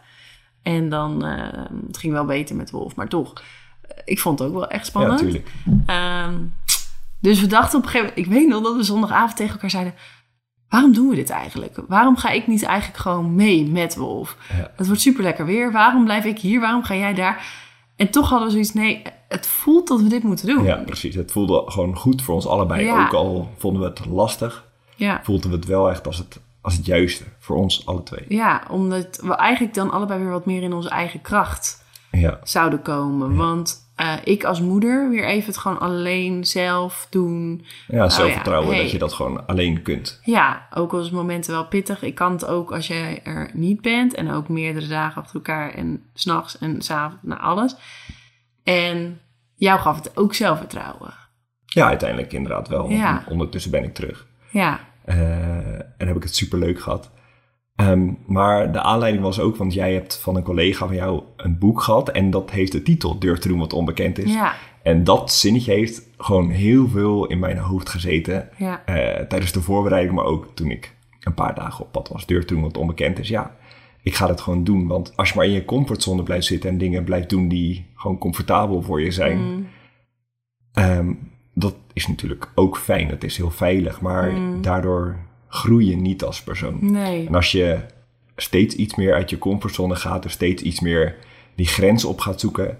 En 0.61 0.89
dan, 0.89 1.25
eh, 1.25 1.63
het 1.87 1.97
ging 1.97 2.13
wel 2.13 2.25
beter 2.25 2.55
met 2.55 2.71
Wolf, 2.71 2.95
maar 2.95 3.07
toch. 3.07 3.33
eh, 3.81 3.97
Ik 4.05 4.19
vond 4.19 4.39
het 4.39 4.47
ook 4.47 4.53
wel 4.53 4.67
echt 4.67 4.83
Ja, 4.83 4.89
spannend. 4.89 5.21
natuurlijk. 5.21 5.47
Ehm, 5.85 6.33
dus 7.27 7.41
we 7.41 7.47
dachten 7.47 7.77
op 7.77 7.85
een 7.85 7.89
gegeven 7.89 8.13
moment, 8.15 8.27
ik 8.27 8.33
weet 8.33 8.47
nog 8.47 8.63
dat 8.63 8.75
we 8.75 8.83
zondagavond 8.83 9.35
tegen 9.35 9.53
elkaar 9.53 9.69
zeiden: 9.69 9.93
waarom 10.69 10.93
doen 10.93 11.09
we 11.09 11.15
dit 11.15 11.29
eigenlijk? 11.29 11.79
Waarom 11.87 12.17
ga 12.17 12.29
ik 12.29 12.47
niet 12.47 12.63
eigenlijk 12.63 12.99
gewoon 12.99 13.35
mee 13.35 13.67
met 13.67 13.95
Wolf? 13.95 14.37
Ja. 14.57 14.71
Het 14.75 14.87
wordt 14.87 15.01
super 15.01 15.23
lekker 15.23 15.45
weer. 15.45 15.71
Waarom 15.71 16.03
blijf 16.03 16.25
ik 16.25 16.39
hier? 16.39 16.59
Waarom 16.59 16.83
ga 16.83 16.95
jij 16.95 17.13
daar? 17.13 17.45
En 17.95 18.09
toch 18.09 18.29
hadden 18.29 18.47
we 18.47 18.53
zoiets: 18.53 18.73
nee, 18.73 19.01
het 19.27 19.47
voelt 19.47 19.87
dat 19.87 20.01
we 20.01 20.07
dit 20.07 20.23
moeten 20.23 20.47
doen. 20.47 20.63
Ja, 20.63 20.75
precies. 20.75 21.15
Het 21.15 21.31
voelde 21.31 21.63
gewoon 21.65 21.97
goed 21.97 22.21
voor 22.21 22.35
ons 22.35 22.47
allebei. 22.47 22.85
Ja. 22.85 23.05
Ook 23.05 23.13
al 23.13 23.51
vonden 23.57 23.81
we 23.81 23.87
het 23.87 24.05
lastig, 24.05 24.65
ja. 24.95 25.19
voelden 25.23 25.49
we 25.49 25.55
het 25.55 25.65
wel 25.65 25.89
echt 25.89 26.07
als 26.07 26.17
het, 26.17 26.39
als 26.61 26.75
het 26.75 26.85
juiste. 26.85 27.23
Voor 27.39 27.55
ons 27.55 27.85
alle 27.85 28.03
twee. 28.03 28.25
Ja, 28.27 28.63
omdat 28.69 29.19
we 29.23 29.35
eigenlijk 29.35 29.73
dan 29.73 29.91
allebei 29.91 30.19
weer 30.19 30.31
wat 30.31 30.45
meer 30.45 30.61
in 30.61 30.73
onze 30.73 30.89
eigen 30.89 31.21
kracht 31.21 31.83
Ja, 32.11 32.39
zouden 32.43 32.81
komen. 32.81 33.35
Want 33.35 33.86
eh, 33.97 34.13
ik 34.23 34.43
als 34.43 34.61
moeder 34.61 35.09
weer 35.09 35.25
even 35.25 35.47
het 35.47 35.57
gewoon 35.57 35.79
alleen 35.79 36.45
zelf 36.45 37.07
doen. 37.09 37.65
ja 37.87 38.09
zelfvertrouwen 38.09 38.67
Oh 38.69 38.73
hey. 38.73 38.83
dat 38.83 38.91
je 38.91 38.97
dat 38.97 39.13
gewoon 39.13 39.47
alleen 39.47 39.81
kunt. 39.81 40.19
Ja, 40.23 40.67
ook 40.73 40.93
al 40.93 40.99
is 40.99 41.09
momenten 41.09 41.51
wel 41.53 41.67
pittig. 41.67 42.01
Ik 42.01 42.15
kan 42.15 42.31
het 42.31 42.45
ook 42.45 42.71
als 42.71 42.87
jij 42.87 43.19
er 43.23 43.49
niet 43.53 43.81
bent. 43.81 44.13
En 44.13 44.31
ook 44.31 44.49
meerdere 44.49 44.87
dagen 44.87 45.21
achter 45.21 45.35
elkaar. 45.35 45.73
En 45.73 46.03
s'nachts 46.13 46.57
en 46.57 46.81
s'avonds, 46.81 47.23
naar 47.23 47.39
alles. 47.39 47.75
En 48.63 49.19
jou 49.55 49.79
gaf 49.79 49.95
het 49.95 50.17
ook 50.17 50.33
zelfvertrouwen. 50.33 51.13
Ja, 51.65 51.87
uiteindelijk 51.87 52.33
inderdaad 52.33 52.67
wel. 52.67 52.89
Ja. 52.89 53.23
Ondertussen 53.29 53.71
ben 53.71 53.83
ik 53.83 53.93
terug. 53.93 54.27
Ja, 54.49 54.79
Eh, 55.05 55.17
en 55.75 56.07
heb 56.07 56.15
ik 56.15 56.23
het 56.23 56.35
super 56.35 56.59
leuk 56.59 56.79
gehad. 56.79 57.11
Ehm, 57.77 58.09
maar 58.25 58.71
de 58.71 58.81
aanleiding 58.81 59.23
was 59.23 59.39
ook, 59.39 59.55
want 59.55 59.73
jij 59.73 59.93
hebt 59.93 60.17
van 60.19 60.35
een 60.35 60.43
collega 60.43 60.87
van 60.87 60.95
jou 60.95 61.21
een 61.37 61.57
boek 61.57 61.81
gehad. 61.81 62.09
En 62.09 62.29
dat 62.29 62.51
heeft 62.51 62.71
de 62.71 62.81
titel 62.81 63.19
Durf 63.19 63.39
te 63.39 63.47
doen 63.47 63.59
wat 63.59 63.73
onbekend 63.73 64.17
is. 64.19 64.33
ja, 64.33 64.53
En 64.83 65.03
dat 65.03 65.31
zinnetje 65.31 65.71
heeft 65.73 66.09
gewoon 66.17 66.49
heel 66.49 66.87
veel 66.87 67.25
in 67.27 67.39
mijn 67.39 67.57
hoofd 67.57 67.89
gezeten. 67.89 68.49
ja, 68.57 68.85
eh, 68.85 69.25
tijdens 69.25 69.51
de 69.51 69.61
voorbereiding, 69.61 70.15
maar 70.15 70.25
ook 70.25 70.47
toen 70.53 70.71
ik 70.71 70.95
een 71.19 71.33
paar 71.33 71.55
dagen 71.55 71.85
op 71.85 71.91
pad 71.91 72.09
was. 72.09 72.25
Durf 72.25 72.45
te 72.45 72.53
doen 72.53 72.63
wat 72.63 72.77
onbekend 72.77 73.19
is. 73.19 73.27
Ja, 73.27 73.55
ik 74.01 74.15
ga 74.15 74.27
het 74.27 74.41
gewoon 74.41 74.63
doen. 74.63 74.87
Want 74.87 75.13
als 75.15 75.29
je 75.29 75.35
maar 75.35 75.45
in 75.45 75.51
je 75.51 75.65
comfortzone 75.65 76.23
blijft 76.23 76.45
zitten 76.45 76.69
en 76.69 76.77
dingen 76.77 77.03
blijft 77.03 77.29
doen 77.29 77.47
die 77.47 77.85
gewoon 77.95 78.17
comfortabel 78.17 78.81
voor 78.81 79.01
je 79.01 79.11
zijn. 79.11 79.37
Mm, 79.37 79.67
ehm, 80.73 81.13
dat 81.53 81.75
is 81.93 82.07
natuurlijk 82.07 82.51
ook 82.55 82.77
fijn. 82.77 83.09
Het 83.09 83.23
is 83.23 83.37
heel 83.37 83.51
veilig. 83.51 84.01
Maar 84.01 84.31
Mm. 84.31 84.61
daardoor 84.61 85.17
groei 85.47 85.89
je 85.89 85.95
niet 85.95 86.23
als 86.23 86.43
persoon. 86.43 86.77
Nee. 86.91 87.27
En 87.27 87.35
als 87.35 87.51
je 87.51 87.79
steeds 88.35 88.75
iets 88.75 88.95
meer 88.95 89.13
uit 89.13 89.29
je 89.29 89.37
comfortzone 89.37 89.95
gaat, 89.95 90.23
dus 90.23 90.31
steeds 90.31 90.63
iets 90.63 90.79
meer 90.79 91.15
die 91.55 91.67
grens 91.67 92.05
op 92.05 92.19
gaat 92.19 92.39
zoeken, 92.39 92.79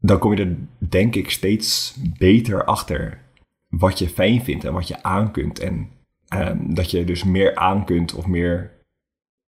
dan 0.00 0.18
kom 0.18 0.34
je 0.34 0.44
er 0.44 0.56
denk 0.78 1.14
ik 1.14 1.30
steeds 1.30 1.96
beter 2.18 2.64
achter 2.64 3.20
wat 3.68 3.98
je 3.98 4.08
fijn 4.08 4.42
vindt 4.44 4.64
en 4.64 4.72
wat 4.72 4.88
je 4.88 5.02
aan 5.02 5.30
kunt. 5.32 5.58
En 5.58 5.88
ehm, 6.28 6.74
dat 6.74 6.90
je 6.90 7.04
dus 7.04 7.24
meer 7.24 7.56
aan 7.56 7.84
kunt 7.84 8.14
of 8.14 8.26
meer, 8.26 8.70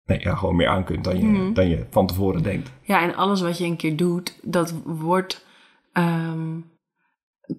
nee, 0.05 0.21
ja, 0.21 0.35
gewoon 0.35 0.57
meer 0.57 0.69
aan 0.69 0.85
kunt 0.85 1.05
dan 1.05 1.19
je, 1.19 1.25
Mhm. 1.25 1.52
dan 1.52 1.69
je 1.69 1.87
van 1.90 2.07
tevoren 2.07 2.43
denkt. 2.43 2.71
Ja, 2.83 3.02
en 3.02 3.14
alles 3.14 3.40
wat 3.40 3.59
je 3.59 3.64
een 3.64 3.76
keer 3.76 3.97
doet, 3.97 4.38
dat 4.43 4.75
wordt. 4.85 5.47
ehm, 5.93 6.59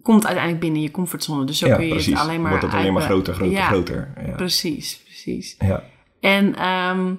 komt 0.03 0.25
uiteindelijk 0.25 0.63
binnen 0.63 0.81
je 0.81 0.91
comfortzone. 0.91 1.45
Dus 1.45 1.57
zo 1.57 1.67
ja, 1.67 1.75
kun 1.75 1.86
je 1.86 1.91
precies. 1.91 2.13
het 2.13 2.21
alleen 2.21 2.41
maar. 2.41 2.50
Wordt 2.50 2.65
het 2.65 2.74
alleen 2.74 2.93
maar 2.93 3.01
groter, 3.01 3.33
groter, 3.33 3.53
ja, 3.53 3.67
groter. 3.67 4.13
Ja. 4.25 4.31
Precies, 4.36 5.01
precies. 5.05 5.55
Ja. 5.60 5.83
En 6.19 6.55
ehm, 6.55 7.13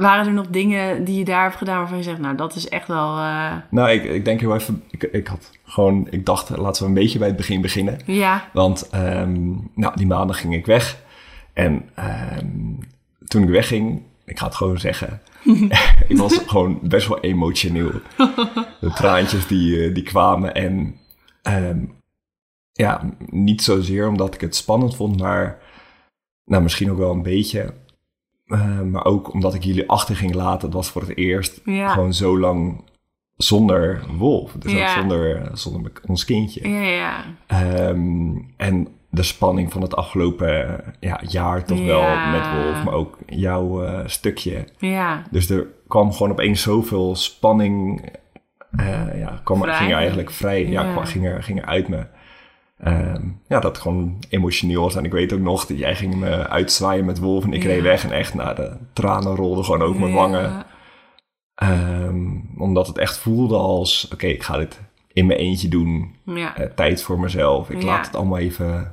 waren 0.00 0.26
er 0.26 0.32
nog 0.32 0.46
dingen 0.46 1.04
die 1.04 1.18
je 1.18 1.24
daar 1.24 1.42
hebt 1.42 1.56
gedaan 1.56 1.78
waarvan 1.78 1.96
je 1.96 2.02
zegt, 2.04 2.18
nou, 2.18 2.36
dat 2.36 2.54
is 2.54 2.68
echt 2.68 2.88
wel. 2.88 3.16
eh, 3.18 3.52
Nou, 3.70 3.90
ik, 3.90 4.04
ik 4.04 4.24
denk 4.24 4.40
heel 4.40 4.54
even, 4.54 4.82
ik, 4.90 5.02
ik 5.02 5.26
had 5.26 5.50
gewoon, 5.64 6.06
ik 6.10 6.26
dacht, 6.26 6.48
laten 6.56 6.82
we 6.82 6.88
een 6.88 6.94
beetje 6.94 7.18
bij 7.18 7.28
het 7.28 7.36
begin 7.36 7.60
beginnen. 7.60 7.98
ja, 8.04 8.48
Want 8.52 8.88
ehm, 8.90 9.50
nou, 9.74 9.92
die 9.96 10.06
maandag 10.06 10.40
ging 10.40 10.54
ik 10.54 10.66
weg. 10.66 10.98
En 11.52 11.88
ehm, 11.94 12.46
toen 13.26 13.42
ik 13.42 13.48
wegging, 13.48 14.02
ik 14.24 14.38
ga 14.38 14.44
het 14.46 14.54
gewoon 14.54 14.78
zeggen. 14.78 15.20
ik 16.08 16.16
was 16.16 16.38
gewoon 16.46 16.78
best 16.82 17.08
wel 17.08 17.20
emotioneel. 17.20 17.90
De 18.80 18.90
traantjes 18.94 19.46
die, 19.46 19.84
eh, 19.84 19.94
die 19.94 20.02
kwamen. 20.02 20.54
En 20.54 20.96
ehm, 21.42 21.78
ja, 22.78 23.00
niet 23.30 23.62
zozeer 23.62 24.08
omdat 24.08 24.34
ik 24.34 24.40
het 24.40 24.56
spannend 24.56 24.96
vond, 24.96 25.20
maar 25.20 25.58
nou, 26.44 26.62
misschien 26.62 26.90
ook 26.90 26.98
wel 26.98 27.12
een 27.12 27.22
beetje. 27.22 27.74
Eh, 28.46 28.80
maar 28.80 29.04
ook 29.04 29.32
omdat 29.32 29.54
ik 29.54 29.64
jullie 29.64 29.88
achter 29.88 30.16
ging 30.16 30.34
laten. 30.34 30.66
Het 30.66 30.76
was 30.76 30.90
voor 30.90 31.02
het 31.02 31.16
eerst 31.16 31.60
Ja. 31.64 31.88
gewoon 31.88 32.14
zo 32.14 32.38
lang 32.38 32.84
zonder 33.36 34.02
Wolf. 34.16 34.52
Dus 34.52 34.72
ook 34.82 34.88
zonder, 34.88 35.50
zonder 35.52 35.92
ons 36.06 36.24
kindje. 36.24 36.68
ja, 36.68 36.80
ja. 36.80 37.24
Ehm, 37.46 38.36
en 38.56 38.88
de 39.10 39.22
spanning 39.22 39.72
van 39.72 39.82
het 39.82 39.96
afgelopen 39.96 40.80
ja, 41.00 41.20
jaar 41.28 41.64
toch 41.64 41.84
wel 41.84 42.02
met 42.30 42.52
Wolf, 42.52 42.84
maar 42.84 42.94
ook 42.94 43.18
jouw 43.26 43.84
eh, 43.84 44.06
stukje. 44.06 44.68
Ja, 44.78 45.22
Dus 45.30 45.50
er 45.50 45.66
kwam 45.88 46.12
gewoon 46.12 46.32
opeens 46.32 46.62
zoveel 46.62 47.14
spanning, 47.16 48.08
eh, 48.70 49.18
ja, 49.20 49.40
kwam, 49.44 49.58
Vrij. 49.62 49.74
ging 49.76 49.90
er 49.90 49.96
eigenlijk 49.96 50.30
vrij, 50.30 50.66
ja, 50.66 50.82
Ja. 50.84 50.92
kwam- 50.92 51.04
ging, 51.04 51.26
er, 51.26 51.42
ging 51.42 51.58
er 51.58 51.66
uit 51.66 51.88
me. 51.88 52.06
Ehm, 52.78 53.22
ja, 53.48 53.60
dat 53.60 53.78
gewoon 53.78 54.18
emotioneel 54.28 54.82
was. 54.82 54.96
En 54.96 55.04
ik 55.04 55.12
weet 55.12 55.32
ook 55.32 55.40
nog 55.40 55.66
dat 55.66 55.78
jij 55.78 55.94
ging 55.96 56.14
me 56.14 56.48
uitzwaaien 56.48 57.04
met 57.04 57.18
Wolf 57.18 57.44
en 57.44 57.52
ik 57.52 57.62
Ja. 57.62 57.68
reed 57.68 57.82
weg 57.82 58.04
en 58.04 58.12
echt, 58.12 58.34
nou, 58.34 58.54
de 58.54 58.76
tranen 58.92 59.34
rolden 59.36 59.64
gewoon 59.64 59.82
over 59.82 60.00
mijn 60.00 60.12
wangen. 60.14 60.64
Ehm, 61.54 62.26
omdat 62.58 62.86
het 62.86 62.98
echt 62.98 63.18
voelde 63.18 63.56
als, 63.56 64.08
oké, 64.12 64.26
ik 64.26 64.42
ga 64.42 64.56
dit 64.56 64.80
in 65.12 65.26
mijn 65.26 65.38
eentje 65.38 65.68
doen. 65.68 66.14
Ja, 66.24 66.56
Eh, 66.56 66.66
tijd 66.66 67.02
voor 67.02 67.20
mezelf. 67.20 67.70
Ik 67.70 67.82
laat 67.82 68.06
het 68.06 68.16
allemaal 68.16 68.38
even 68.38 68.92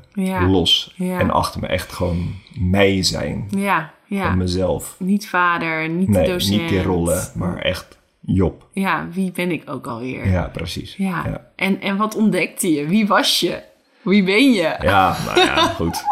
los. 0.50 0.94
En 0.98 1.30
achter 1.32 1.62
me 1.62 1.68
echt 1.68 1.92
gewoon 1.92 2.34
mij 2.60 3.04
zijn. 3.04 3.48
ja, 3.50 3.94
ja. 4.08 4.28
Van 4.28 4.38
mezelf. 4.38 4.96
Niet 5.00 5.28
vader, 5.30 5.90
niet 5.90 6.08
Nee, 6.08 6.28
docent. 6.28 6.62
niet 6.62 6.70
die 6.70 6.84
rollen, 6.84 7.24
maar 7.36 7.58
echt 7.58 7.98
Job. 8.28 8.68
Ja, 8.72 9.08
wie 9.12 9.32
ben 9.32 9.52
ik 9.52 9.70
ook 9.70 9.88
alweer? 9.88 10.28
Ja, 10.30 10.50
precies. 10.54 10.96
Ja. 10.96 11.24
Ja, 11.26 11.52
En, 11.56 11.82
en 11.82 11.98
wat 11.98 12.16
ontdekte 12.16 12.72
je? 12.74 12.86
Wie 12.88 13.08
was 13.08 13.40
je? 13.40 13.62
Wie 14.06 14.24
ben 14.24 14.52
je? 14.52 14.76
Ja, 14.82 15.18
nou 15.26 15.40
ja, 15.40 15.56
goed. 15.68 16.04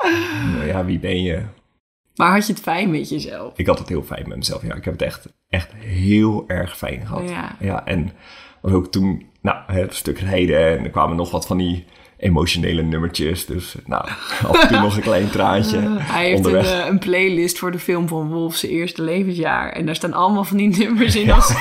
Nou 0.53 0.65
ja, 0.65 0.85
wie 0.85 0.99
ben 0.99 1.21
je? 1.21 1.41
Maar 2.15 2.33
had 2.33 2.47
je 2.47 2.53
het 2.53 2.61
fijn 2.61 2.91
met 2.91 3.09
jezelf? 3.09 3.57
Ik 3.57 3.67
had 3.67 3.79
het 3.79 3.89
heel 3.89 4.03
fijn 4.03 4.27
met 4.27 4.37
mezelf. 4.37 4.61
Ja, 4.61 4.75
ik 4.75 4.85
heb 4.85 4.93
het 4.93 5.01
echt, 5.01 5.27
echt 5.49 5.73
heel 5.73 6.43
erg 6.47 6.77
fijn 6.77 7.05
gehad. 7.05 7.29
Ja. 7.29 7.55
ja 7.59 7.85
en 7.85 8.11
was 8.61 8.71
ook 8.71 8.91
toen, 8.91 9.25
nou, 9.41 9.57
het 9.65 9.95
stuk 9.95 10.19
rijden 10.19 10.77
en 10.77 10.83
er 10.83 10.89
kwamen 10.89 11.15
nog 11.15 11.31
wat 11.31 11.47
van 11.47 11.57
die 11.57 11.85
emotionele 12.23 12.81
nummertjes. 12.81 13.45
Dus 13.45 13.75
nou, 13.85 14.07
af 14.47 14.61
en 14.61 14.67
toe 14.67 14.79
nog 14.79 14.95
een 14.95 15.01
klein 15.01 15.29
traantje 15.29 15.79
Hij 15.97 16.25
heeft 16.29 16.45
een, 16.45 16.55
eh, 16.55 16.85
een 16.85 16.99
playlist 16.99 17.59
voor 17.59 17.71
de 17.71 17.79
film 17.79 18.07
van 18.07 18.29
Wolf 18.29 18.55
zijn 18.55 18.71
eerste 18.71 19.01
levensjaar. 19.01 19.71
En 19.71 19.85
daar 19.85 19.95
staan 19.95 20.13
allemaal 20.13 20.43
van 20.43 20.57
die 20.57 20.77
nummers 20.77 21.15
in 21.15 21.31
als 21.31 21.53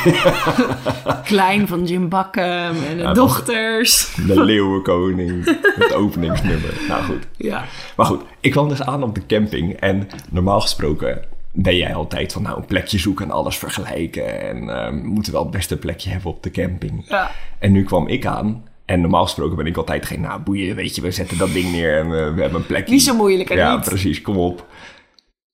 Klein 1.25 1.69
van 1.69 1.85
Jim 1.85 2.09
Bakken 2.09 2.87
en 2.88 2.97
de 2.97 3.12
dochters. 3.12 4.14
De 4.26 4.45
Leeuwenkoning, 4.45 5.45
het 5.62 5.95
openingsnummer. 5.95 6.75
Nou 6.88 7.04
goed. 7.04 7.26
Ja. 7.37 7.64
Maar 7.97 8.07
goed, 8.07 8.23
ik 8.40 8.50
kwam 8.50 8.69
dus 8.69 8.83
aan 8.83 9.02
op 9.02 9.14
de 9.14 9.26
camping 9.26 9.73
en 9.73 10.09
normaal 10.31 10.61
gesproken 10.61 11.25
ben 11.54 11.76
jij 11.76 11.95
altijd 11.95 12.33
van 12.33 12.42
nou 12.42 12.57
een 12.57 12.64
plekje 12.64 12.99
zoeken 12.99 13.25
en 13.25 13.31
alles 13.31 13.57
vergelijken. 13.57 14.40
En 14.40 14.66
we 14.66 15.09
moeten 15.09 15.33
wel 15.33 15.42
het 15.42 15.50
beste 15.50 15.76
plekje 15.76 16.11
hebben 16.11 16.31
op 16.31 16.42
de 16.42 16.50
camping. 16.50 17.04
Ja. 17.09 17.31
En 17.59 17.73
nu 17.73 17.85
kwam 17.85 18.09
ik 18.09 18.26
aan 18.26 18.64
en 18.85 19.01
normaal 19.01 19.25
gesproken 19.25 19.57
ben 19.57 19.67
ik 19.67 19.77
altijd 19.77 20.07
geen 20.07 20.21
nou 20.21 20.41
boeien, 20.41 20.75
weet 20.77 20.95
je, 20.95 21.01
we 21.03 21.11
zetten 21.11 21.39
dat 21.39 21.53
ding 21.53 21.73
neer 21.73 21.99
en 21.99 22.11
we, 22.11 22.33
we 22.35 22.41
hebben 22.41 22.61
een 22.61 22.67
plekje. 22.67 22.93
Niet 22.93 23.03
zo 23.03 23.15
moeilijk 23.17 23.51
en 23.51 23.57
Ja, 23.57 23.75
niet. 23.77 23.85
precies, 23.85 24.21
kom 24.23 24.37
op. 24.37 24.67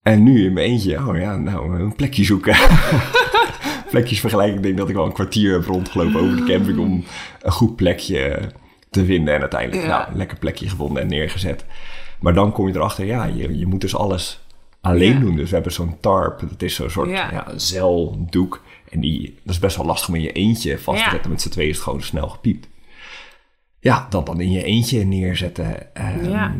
En 0.02 0.22
nu 0.22 0.44
in 0.44 0.52
mijn 0.52 0.66
eentje, 0.70 0.96
oh 1.08 1.16
ja, 1.18 1.36
nou 1.36 1.80
een 1.80 1.94
plekje 1.94 2.24
zoeken. 2.24 2.56
Plekjes 3.90 4.20
vergelijken, 4.20 4.56
ik 4.56 4.62
denk 4.62 4.76
dat 4.78 4.88
ik 4.88 4.94
wel 4.94 5.04
een 5.04 5.12
kwartier 5.12 5.52
heb 5.52 5.64
rondgelopen 5.64 6.20
over 6.20 6.36
de 6.36 6.44
camping 6.44 6.78
om 6.78 7.04
een 7.42 7.52
goed 7.52 7.76
plekje 7.76 8.38
te 8.90 9.04
vinden. 9.04 9.34
En 9.34 9.40
uiteindelijk, 9.40 9.82
Ja. 9.82 9.88
nou, 9.88 10.10
een 10.10 10.16
lekker 10.16 10.38
plekje 10.38 10.68
gevonden 10.68 11.02
en 11.02 11.08
neergezet. 11.08 11.64
Maar 12.20 12.34
dan 12.34 12.52
kom 12.52 12.68
je 12.68 12.74
erachter, 12.74 13.04
ja, 13.04 13.24
je, 13.24 13.58
je 13.58 13.66
moet 13.66 13.80
dus 13.80 13.96
alles 13.96 14.40
alleen 14.80 15.12
Ja. 15.14 15.18
doen. 15.20 15.36
Dus 15.36 15.48
we 15.48 15.54
hebben 15.54 15.72
zo'n 15.72 15.96
tarp, 16.00 16.40
dat 16.50 16.62
is 16.62 16.74
zo'n 16.74 16.90
soort 16.90 17.10
Ja. 17.10 17.28
ja. 17.32 17.46
zeildoek. 17.56 18.62
En 18.90 19.00
die, 19.00 19.34
dat 19.42 19.54
is 19.54 19.60
best 19.60 19.76
wel 19.76 19.86
lastig 19.86 20.08
om 20.08 20.14
in 20.14 20.20
je 20.22 20.32
eentje 20.32 20.78
vast 20.78 21.04
te 21.04 21.10
zetten. 21.10 21.30
Met 21.30 21.40
z'n 21.42 21.48
tweeën 21.48 21.68
is 21.68 21.74
het 21.74 21.84
gewoon 21.84 22.02
snel 22.02 22.28
gepiept. 22.28 22.68
Ja, 23.80 24.06
dat 24.10 24.26
dan 24.26 24.40
in 24.40 24.50
je 24.50 24.64
eentje 24.64 25.04
neerzetten. 25.04 25.94
Ehm, 25.94 26.30
Ja. 26.30 26.54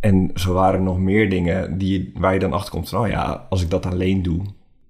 En 0.00 0.30
zo 0.34 0.52
waren 0.52 0.74
er 0.74 0.84
nog 0.84 0.98
meer 0.98 1.30
dingen 1.30 1.78
die, 1.78 2.12
waar 2.14 2.32
je 2.32 2.38
dan 2.38 2.52
achter 2.52 2.70
komt 2.70 2.88
van, 2.88 3.00
oh 3.00 3.08
ja, 3.08 3.46
als 3.50 3.62
ik 3.62 3.70
dat 3.70 3.86
alleen 3.86 4.22
doe, 4.22 4.42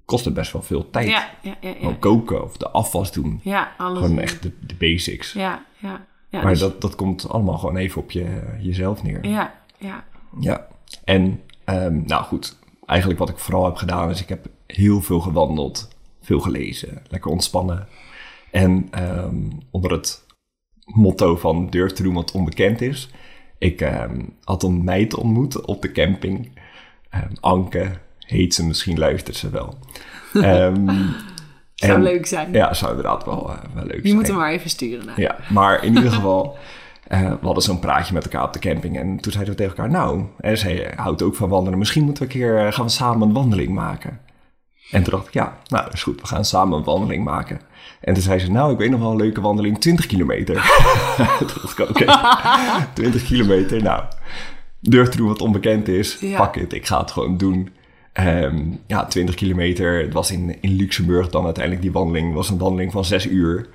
kost 0.05 0.25
het 0.25 0.35
best 0.35 0.53
wel 0.53 0.63
veel 0.63 0.91
tijd. 0.91 1.09
Ja, 1.09 1.29
ja, 1.43 1.57
ja. 1.61 1.69
ja. 1.69 1.75
Gewoon 1.79 1.99
koken 1.99 2.45
of 2.45 2.57
de 2.57 2.71
afwas 2.71 3.13
doen. 3.13 3.41
Ja, 3.43 3.73
alles. 3.79 4.03
Gewoon 4.03 4.19
echt 4.19 4.43
de, 4.43 4.53
de 4.67 4.75
basics. 4.75 5.33
Ja, 5.33 5.65
ja. 5.79 6.07
ja 6.29 6.43
maar 6.43 6.51
dus- 6.51 6.61
dat, 6.61 6.81
dat 6.81 6.95
komt 6.95 7.29
allemaal 7.29 7.59
gewoon 7.59 7.77
even 7.77 8.03
op 8.03 8.11
je, 8.11 8.43
jezelf 8.61 9.03
neer. 9.03 9.27
Ja, 9.27 9.55
ja. 9.79 10.05
Ja. 10.41 10.67
En 11.05 11.41
ehm, 11.65 12.01
nou 12.07 12.25
goed, 12.25 12.57
eigenlijk 12.87 13.21
wat 13.21 13.29
ik 13.29 13.39
vooral 13.39 13.65
heb 13.65 13.77
gedaan 13.77 14.11
is 14.11 14.21
ik 14.21 14.29
heb 14.29 14.47
heel 14.67 15.01
veel 15.01 15.21
gewandeld, 15.21 15.89
veel 16.23 16.41
gelezen, 16.41 17.03
lekker 17.09 17.31
ontspannen. 17.31 17.89
En 18.51 18.89
ehm, 18.91 19.37
onder 19.71 19.91
het 19.93 20.27
motto 20.95 21.37
van 21.37 21.67
durf 21.71 21.93
te 21.93 22.03
doen 22.03 22.15
wat 22.15 22.33
onbekend 22.33 22.81
is. 22.81 23.11
Ik 23.59 23.81
ehm, 23.81 24.21
had 24.45 24.63
een 24.63 24.85
meid 24.85 25.15
ontmoet 25.15 25.65
op 25.67 25.83
de 25.83 25.93
camping. 25.93 26.51
Ehm, 27.11 27.31
Anke 27.41 27.91
heet 28.19 28.55
ze, 28.55 28.67
misschien 28.67 28.99
luistert 28.99 29.37
ze 29.37 29.51
wel. 29.51 29.79
Ehm, 30.33 30.87
Zou 31.75 31.93
en- 31.93 32.03
leuk 32.03 32.27
zijn. 32.27 32.53
Ja, 32.53 32.75
zou 32.75 32.91
inderdaad 32.91 33.25
wel, 33.25 33.51
eh, 33.51 33.59
wel 33.75 33.85
leuk 33.85 33.95
Je 33.95 34.01
zijn. 34.03 34.15
moet 34.15 34.27
hem 34.27 34.37
maar 34.37 34.51
even 34.53 34.71
sturen. 34.71 35.13
Ja, 35.17 35.37
maar 35.49 35.85
in 35.85 35.95
ieder 35.97 36.13
geval, 36.21 36.57
eh, 37.09 37.21
we 37.21 37.39
hadden 37.47 37.63
zo'n 37.63 37.79
praatje 37.81 38.15
met 38.15 38.25
elkaar 38.25 38.45
op 38.45 38.53
de 38.53 38.59
camping. 38.59 38.99
En 38.99 39.17
toen 39.21 39.33
zeiden 39.33 39.55
we 39.55 39.61
tegen 39.61 39.77
elkaar, 39.77 39.91
nou, 39.93 40.25
en 40.41 40.59
zij 40.59 40.93
houdt 40.97 41.23
ook 41.23 41.35
van 41.35 41.49
wandelen. 41.49 41.79
Misschien 41.79 42.05
moeten 42.05 42.23
we 42.27 42.33
een 42.33 42.39
keer, 42.41 42.67
eh, 42.67 42.73
gaan 42.73 42.85
we 42.85 42.91
samen 42.91 43.29
een 43.29 43.35
wandeling 43.35 43.69
maken. 43.75 44.21
En 44.91 45.03
toen 45.03 45.13
dacht 45.13 45.27
ik, 45.27 45.33
ja, 45.33 45.59
nou, 45.67 45.89
is 45.93 46.03
goed. 46.03 46.21
We 46.21 46.27
gaan 46.27 46.45
samen 46.45 46.79
een 46.79 46.85
wandeling 46.85 47.25
maken. 47.25 47.61
En 48.01 48.15
toen 48.15 48.23
zei 48.23 48.39
ze, 48.39 48.51
nou, 48.51 48.73
ik 48.73 48.79
weet 48.79 48.91
nog 48.91 49.01
wel 49.01 49.11
een 49.11 49.17
leuke 49.17 49.41
wandeling, 49.41 49.81
20 49.81 50.07
kilometer. 50.07 50.55
toen 51.39 51.49
dacht 51.63 51.79
ik, 51.79 51.89
oké, 51.89 52.05
20 52.95 53.25
kilometer, 53.25 53.83
nou, 53.83 54.05
durf 54.81 55.09
te 55.09 55.17
doen 55.17 55.29
wat 55.29 55.41
onbekend 55.41 55.89
is. 55.89 56.19
Ja. 56.21 56.37
Pak 56.37 56.55
het, 56.55 56.73
ik 56.73 56.87
ga 56.87 57.01
het 57.01 57.11
gewoon 57.11 57.37
doen. 57.37 57.71
Ehm, 58.13 58.63
ja, 58.87 59.05
20 59.05 59.35
kilometer. 59.35 60.03
Het 60.03 60.13
was 60.13 60.31
in, 60.31 60.57
in 60.61 60.73
Luxemburg 60.73 61.29
dan 61.29 61.45
uiteindelijk 61.45 61.85
die 61.85 61.93
wandeling. 61.93 62.35
Was 62.35 62.51
een 62.51 62.59
wandeling 62.59 62.93
van 62.93 63.05
6 63.05 63.27
uur. 63.27 63.69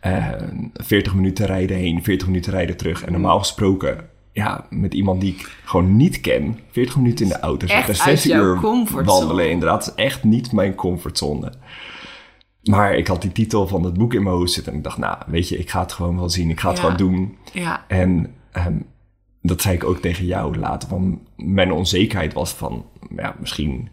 Ehm, 0.00 0.56
40 0.72 1.14
minuten 1.14 1.46
rijden 1.46 1.76
heen, 1.76 2.04
40 2.04 2.26
minuten 2.26 2.52
rijden 2.52 2.76
terug. 2.76 3.04
En 3.04 3.12
normaal 3.12 3.38
gesproken, 3.38 4.08
ja, 4.38 4.66
met 4.70 4.94
iemand 4.94 5.20
die 5.20 5.32
ik 5.34 5.56
gewoon 5.64 5.96
niet 5.96 6.20
ken, 6.20 6.58
40 6.70 6.96
minuten 6.96 7.24
in 7.24 7.30
de 7.32 7.40
auto 7.40 7.66
zitten, 7.66 7.86
uit 7.86 7.96
6 7.96 8.22
jouw 8.22 8.42
uur 8.44 8.56
comfortzone. 8.60 9.18
wandelen. 9.26 9.50
Inderdaad, 9.50 9.86
is 9.86 10.04
echt 10.04 10.24
niet 10.24 10.52
mijn 10.52 10.74
comfortzone. 10.74 11.52
Maar 12.62 12.94
ik 12.96 13.06
had 13.06 13.22
die 13.22 13.32
titel 13.32 13.66
van 13.66 13.82
het 13.84 13.94
boek 13.94 14.14
in 14.14 14.22
mijn 14.22 14.36
hoofd 14.36 14.52
zitten 14.52 14.72
en 14.72 14.78
ik 14.78 14.84
dacht, 14.84 14.98
nou, 14.98 15.16
weet 15.26 15.48
je, 15.48 15.58
ik 15.58 15.70
ga 15.70 15.80
het 15.80 15.92
gewoon 15.92 16.16
wel 16.16 16.28
zien. 16.30 16.50
Ik 16.50 16.60
ga 16.60 16.68
het 16.68 16.76
Ja. 16.78 16.82
gewoon 16.82 16.96
doen. 16.98 17.36
Ja, 17.52 17.84
En 17.88 18.34
ehm, 18.52 18.76
dat 19.42 19.62
zei 19.62 19.74
ik 19.74 19.84
ook 19.84 19.98
tegen 19.98 20.24
jou 20.26 20.56
later. 20.58 20.88
Van 20.88 21.20
mijn 21.36 21.72
onzekerheid 21.72 22.32
was 22.32 22.52
van, 22.52 22.84
ja, 23.16 23.34
misschien 23.40 23.88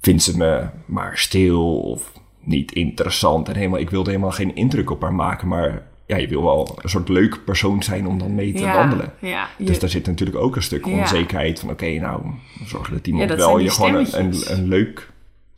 vindt 0.00 0.22
ze 0.22 0.36
me 0.36 0.66
maar 0.86 1.18
stil 1.18 1.80
of 1.80 2.12
niet 2.40 2.72
interessant. 2.72 3.48
En 3.48 3.54
helemaal, 3.56 3.80
ik 3.80 3.90
wilde 3.90 4.10
helemaal 4.10 4.30
geen 4.32 4.54
indruk 4.54 4.90
op 4.90 5.02
haar 5.02 5.14
maken. 5.14 5.48
Maar 5.48 5.86
ja, 6.06 6.16
je 6.16 6.28
wil 6.28 6.42
wel 6.42 6.78
een 6.82 6.88
soort 6.88 7.08
leuke 7.08 7.38
persoon 7.40 7.82
zijn 7.82 8.06
om 8.06 8.18
dan 8.18 8.34
mee 8.34 8.52
te 8.52 8.62
ja, 8.62 8.74
wandelen. 8.74 9.12
Ja, 9.20 9.48
je- 9.58 9.64
Dus 9.64 9.78
daar 9.78 9.88
zit 9.90 10.06
natuurlijk 10.06 10.38
ook 10.38 10.56
een 10.56 10.62
stuk 10.62 10.86
onzekerheid 10.86 11.60
van... 11.60 11.70
oké, 11.70 11.98
nou, 11.98 12.22
zorg 12.64 12.88
dat 12.90 13.06
iemand 13.06 13.28
dat 13.28 13.38
wel 13.38 13.58
je 13.58 13.70
gewoon 13.70 13.94
een, 14.12 14.34
een, 14.46 14.68
leuk 14.68 15.10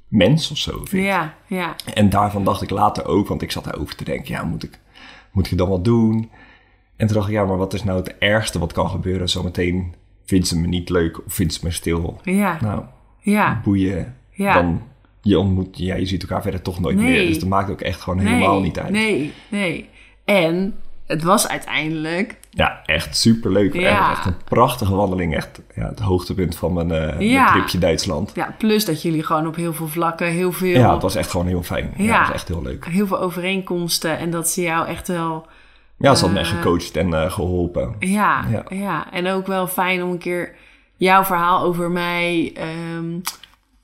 mens 0.09 0.50
of 0.50 0.59
zo 0.59 0.73
vindt. 0.85 1.07
ja, 1.07 1.35
ja, 1.47 1.75
En 1.95 2.11
daarvan 2.11 2.45
dacht 2.45 2.62
ik 2.62 2.71
later 2.71 3.07
ook, 3.07 3.28
want 3.28 3.43
ik 3.43 3.50
zat 3.50 3.64
daarover 3.64 3.97
te 3.97 4.05
denken... 4.05 4.35
ja, 4.35 4.45
moet 4.45 4.62
ik, 4.62 4.78
moet 5.33 5.50
ik 5.50 5.59
dan 5.59 5.69
wat 5.69 5.85
doen? 5.85 6.31
En 6.97 7.07
toen 7.07 7.17
dacht 7.17 7.28
ik, 7.28 7.35
ja, 7.35 7.45
maar 7.45 7.57
wat 7.57 7.75
is 7.75 7.85
nou 7.85 7.99
het 7.99 8.19
ergste 8.19 8.59
wat 8.59 8.73
kan 8.73 8.90
gebeuren? 8.90 9.28
Zometeen 9.28 9.95
vindt 10.25 10.47
ze 10.49 10.59
me 10.59 10.67
niet 10.67 10.88
leuk 10.88 11.25
of 11.26 11.35
vindt 11.35 11.55
ze 11.55 11.61
me 11.62 11.71
stil. 11.71 12.21
ja, 12.23 12.59
Nou, 12.61 12.83
ja. 13.21 13.61
boeien. 13.64 14.17
Ja. 14.31 14.55
Dan, 14.55 14.83
je 15.23 15.38
ontmoet, 15.38 15.78
ja, 15.78 15.95
je 15.95 16.07
ziet 16.07 16.23
elkaar 16.23 16.43
verder 16.43 16.62
toch 16.62 16.81
nooit 16.81 16.97
Nee. 16.97 17.11
meer. 17.12 17.26
Dus 17.26 17.38
dat 17.38 17.49
maakt 17.49 17.71
ook 17.71 17.81
echt 17.81 18.00
gewoon 18.00 18.19
helemaal 18.19 18.61
niet 18.61 18.78
uit. 18.78 18.90
Nee, 18.90 19.33
nee. 19.49 19.88
En 20.28 20.75
het 21.06 21.23
was 21.23 21.49
uiteindelijk... 21.49 22.37
Ja, 22.50 22.82
echt 22.85 23.16
superleuk. 23.16 23.75
Ja. 23.75 24.11
Echt 24.11 24.26
een 24.26 24.37
prachtige 24.44 24.94
wandeling. 24.94 25.35
Echt 25.37 25.61
ja, 25.75 25.88
het 25.88 25.99
hoogtepunt 25.99 26.56
van 26.56 26.73
mijn, 26.73 26.90
eh, 26.90 27.16
mijn 27.18 27.47
tripje 27.47 27.78
Duitsland. 27.78 28.30
Ja, 28.35 28.54
plus 28.58 28.85
dat 28.85 29.02
jullie 29.02 29.23
gewoon 29.23 29.47
op 29.47 29.56
heel 29.56 29.73
veel 29.73 29.88
vlakken 29.88 30.26
heel 30.26 30.52
veel... 30.52 30.78
Ja, 30.78 30.92
het 30.92 31.02
was 31.02 31.14
echt 31.14 31.30
gewoon 31.30 31.47
heel 31.47 31.62
fijn. 31.62 31.92
Ja, 31.97 32.04
Ja. 32.04 32.18
het 32.18 32.26
was 32.26 32.35
echt 32.37 32.49
heel 32.49 32.62
leuk. 32.62 32.87
Heel 32.87 33.06
veel 33.06 33.20
overeenkomsten 33.20 34.18
en 34.18 34.30
dat 34.30 34.49
ze 34.49 34.62
jou 34.62 34.87
echt 34.87 35.08
wel... 35.08 35.47
Ja, 35.99 36.14
ze 36.14 36.25
had 36.25 36.32
me 36.32 36.38
echt 36.38 36.50
gecoacht 36.50 36.97
en 36.97 37.14
eh, 37.14 37.30
geholpen. 37.30 37.94
Ja, 37.99 38.44
ja, 38.50 38.64
Ja. 38.68 39.12
En 39.12 39.28
ook 39.28 39.47
wel 39.47 39.66
fijn 39.66 40.02
om 40.02 40.11
een 40.11 40.18
keer 40.18 40.54
jouw 40.97 41.25
verhaal 41.25 41.62
over 41.62 41.90
mij 41.90 42.52
ehm, 42.56 43.18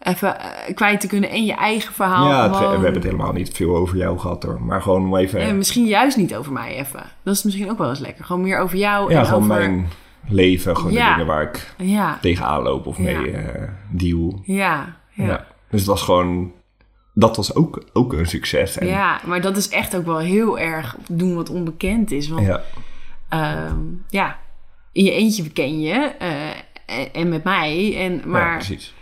even 0.04 0.40
eh, 0.40 0.74
kwijt 0.74 1.00
te 1.00 1.06
kunnen. 1.06 1.30
En 1.30 1.44
je 1.44 1.52
eigen 1.54 1.94
verhaal. 1.94 2.28
Ja, 2.28 2.50
we 2.50 2.56
hebben 2.66 2.92
het 2.94 3.02
helemaal 3.02 3.32
niet 3.32 3.50
veel 3.52 3.76
over 3.76 3.96
jou 3.96 4.18
gehad 4.18 4.42
hoor. 4.42 4.62
Maar 4.62 4.82
gewoon 4.82 5.02
om 5.04 5.16
even... 5.16 5.40
En 5.40 5.46
Ja, 5.46 5.52
misschien 5.52 5.86
juist 5.86 6.16
niet 6.16 6.34
over 6.34 6.52
mij 6.52 6.76
even. 6.78 7.02
Dat 7.22 7.34
is 7.34 7.42
misschien 7.42 7.70
ook 7.70 7.78
wel 7.78 7.88
eens 7.88 7.98
lekker. 7.98 8.24
Gewoon 8.24 8.42
meer 8.42 8.58
over 8.58 8.78
jou. 8.78 9.12
en 9.12 9.26
gewoon 9.26 9.42
over... 9.42 9.56
mijn 9.56 9.88
leven. 10.28 10.76
Gewoon 10.76 10.92
Ja. 10.92 11.04
de 11.06 11.10
dingen 11.12 11.26
waar 11.26 11.42
ik 11.42 11.74
Ja, 11.78 12.18
tegenaan 12.20 12.62
loop 12.62 12.86
of 12.86 12.98
mee 12.98 13.30
Ja. 13.30 13.38
eh 13.38 13.68
deal. 13.90 14.40
ja, 14.44 14.96
ja. 15.10 15.24
Ja. 15.24 15.26
ja. 15.26 15.46
Dus 15.70 15.80
het 15.80 15.88
was 15.88 16.02
gewoon... 16.02 16.52
Dat 17.16 17.36
was 17.36 17.54
ook, 17.54 17.84
ook 17.92 18.12
een 18.12 18.26
succes. 18.26 18.78
En, 18.78 18.86
maar 19.24 19.40
dat 19.40 19.56
is 19.56 19.68
echt 19.68 19.96
ook 19.96 20.04
wel 20.04 20.18
heel 20.18 20.58
erg 20.58 20.96
doen 21.08 21.34
wat 21.34 21.50
onbekend 21.50 22.10
is. 22.10 22.28
Want 22.28 22.46
ja. 22.46 22.62
ehm, 23.28 23.78
ja, 24.08 24.38
in 24.92 25.04
je 25.04 25.10
eentje 25.10 25.50
ken 25.50 25.80
je. 25.80 25.92
eh, 26.18 27.16
en, 27.16 27.28
met 27.28 27.44
mij. 27.44 27.96
En, 27.98 28.12
Ja, 28.14 28.20
maar 28.26 28.54
precies. 28.56 28.94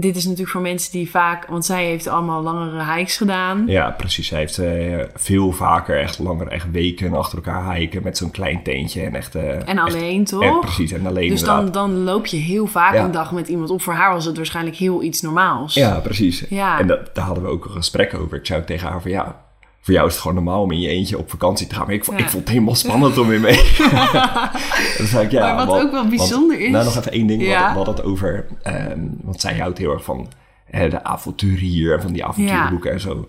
Dit 0.00 0.16
is 0.16 0.22
natuurlijk 0.24 0.50
voor 0.50 0.60
mensen 0.60 0.92
die 0.92 1.10
vaak... 1.10 1.46
Want 1.46 1.64
zij 1.64 1.84
heeft 1.84 2.06
allemaal 2.06 2.42
langere 2.42 2.94
hikes 2.94 3.16
gedaan. 3.16 3.62
Ja, 3.66 3.90
precies. 3.90 4.30
Hij 4.30 4.38
heeft 4.38 4.58
eh, 4.58 4.98
veel 5.14 5.52
vaker, 5.52 5.98
echt 6.00 6.18
langer, 6.18 6.46
echt 6.48 6.70
weken 6.70 7.14
achter 7.14 7.38
elkaar 7.38 7.74
hiken 7.74 8.02
met 8.02 8.16
zo'n 8.16 8.30
klein 8.30 8.62
teentje. 8.62 9.02
En 9.02 9.14
echt... 9.14 9.34
eh, 9.34 9.48
En 9.54 9.66
echt- 9.66 9.78
alleen, 9.94 10.24
toch? 10.24 10.42
en 10.42 10.60
precies, 10.60 10.92
en 10.92 11.06
alleen 11.06 11.28
Dus 11.30 11.40
inderdaad. 11.40 11.72
dan, 11.74 11.90
dan 11.92 12.02
loop 12.04 12.26
je 12.26 12.36
heel 12.36 12.66
vaak 12.66 12.94
Ja. 12.94 13.04
een 13.04 13.10
dag 13.10 13.32
met 13.32 13.48
iemand 13.48 13.70
op. 13.70 13.82
Voor 13.82 13.94
haar 13.94 14.12
was 14.12 14.24
het 14.24 14.36
waarschijnlijk 14.36 14.76
heel 14.76 15.02
iets 15.02 15.20
normaals. 15.20 15.74
Ja, 15.74 16.00
precies. 16.00 16.44
Ja. 16.48 16.78
En 16.78 16.86
dat, 16.86 17.14
daar 17.14 17.24
hadden 17.24 17.44
we 17.44 17.50
ook 17.50 17.64
een 17.64 17.70
gesprek 17.70 18.14
over. 18.14 18.36
Ik 18.38 18.46
zei 18.46 18.60
ook 18.60 18.66
tegen 18.66 18.88
haar 18.88 19.00
van 19.02 19.10
ja, 19.10 19.46
voor 19.88 19.96
jou 19.96 20.06
is 20.08 20.12
het 20.12 20.22
gewoon 20.22 20.44
normaal 20.44 20.62
om 20.62 20.70
in 20.72 20.80
je 20.80 20.88
eentje 20.88 21.18
op 21.18 21.30
vakantie 21.30 21.66
te 21.66 21.74
gaan. 21.74 21.86
Maar 21.86 21.94
ik, 21.94 22.04
Ja. 22.06 22.16
ik 22.16 22.28
vond 22.28 22.42
het 22.42 22.48
helemaal 22.48 22.74
spannend 22.74 23.18
om 23.18 23.28
weer 23.28 23.40
mee. 23.40 23.56
dan 25.12 25.22
ik, 25.22 25.30
ja, 25.30 25.54
Maar 25.54 25.66
wat 25.66 25.76
ook 25.76 25.82
wel 25.82 25.92
want- 25.92 26.08
bijzonder 26.08 26.60
is- 26.60 26.70
Nou, 26.70 26.84
nog 26.84 26.96
even 26.96 27.12
één 27.12 27.26
ding. 27.26 27.42
Ja. 27.42 27.74
Wat, 27.74 27.86
het 27.86 28.02
over, 28.02 28.46
ehm, 28.62 29.00
want 29.22 29.40
zij 29.40 29.58
houdt 29.58 29.78
heel 29.78 29.92
erg 29.92 30.04
van 30.04 30.28
de 30.70 31.04
avonturier 31.04 31.94
en 31.94 32.02
van 32.02 32.12
die 32.12 32.24
avonturenboeken 32.24 32.92
en 32.92 33.00
zo. 33.00 33.28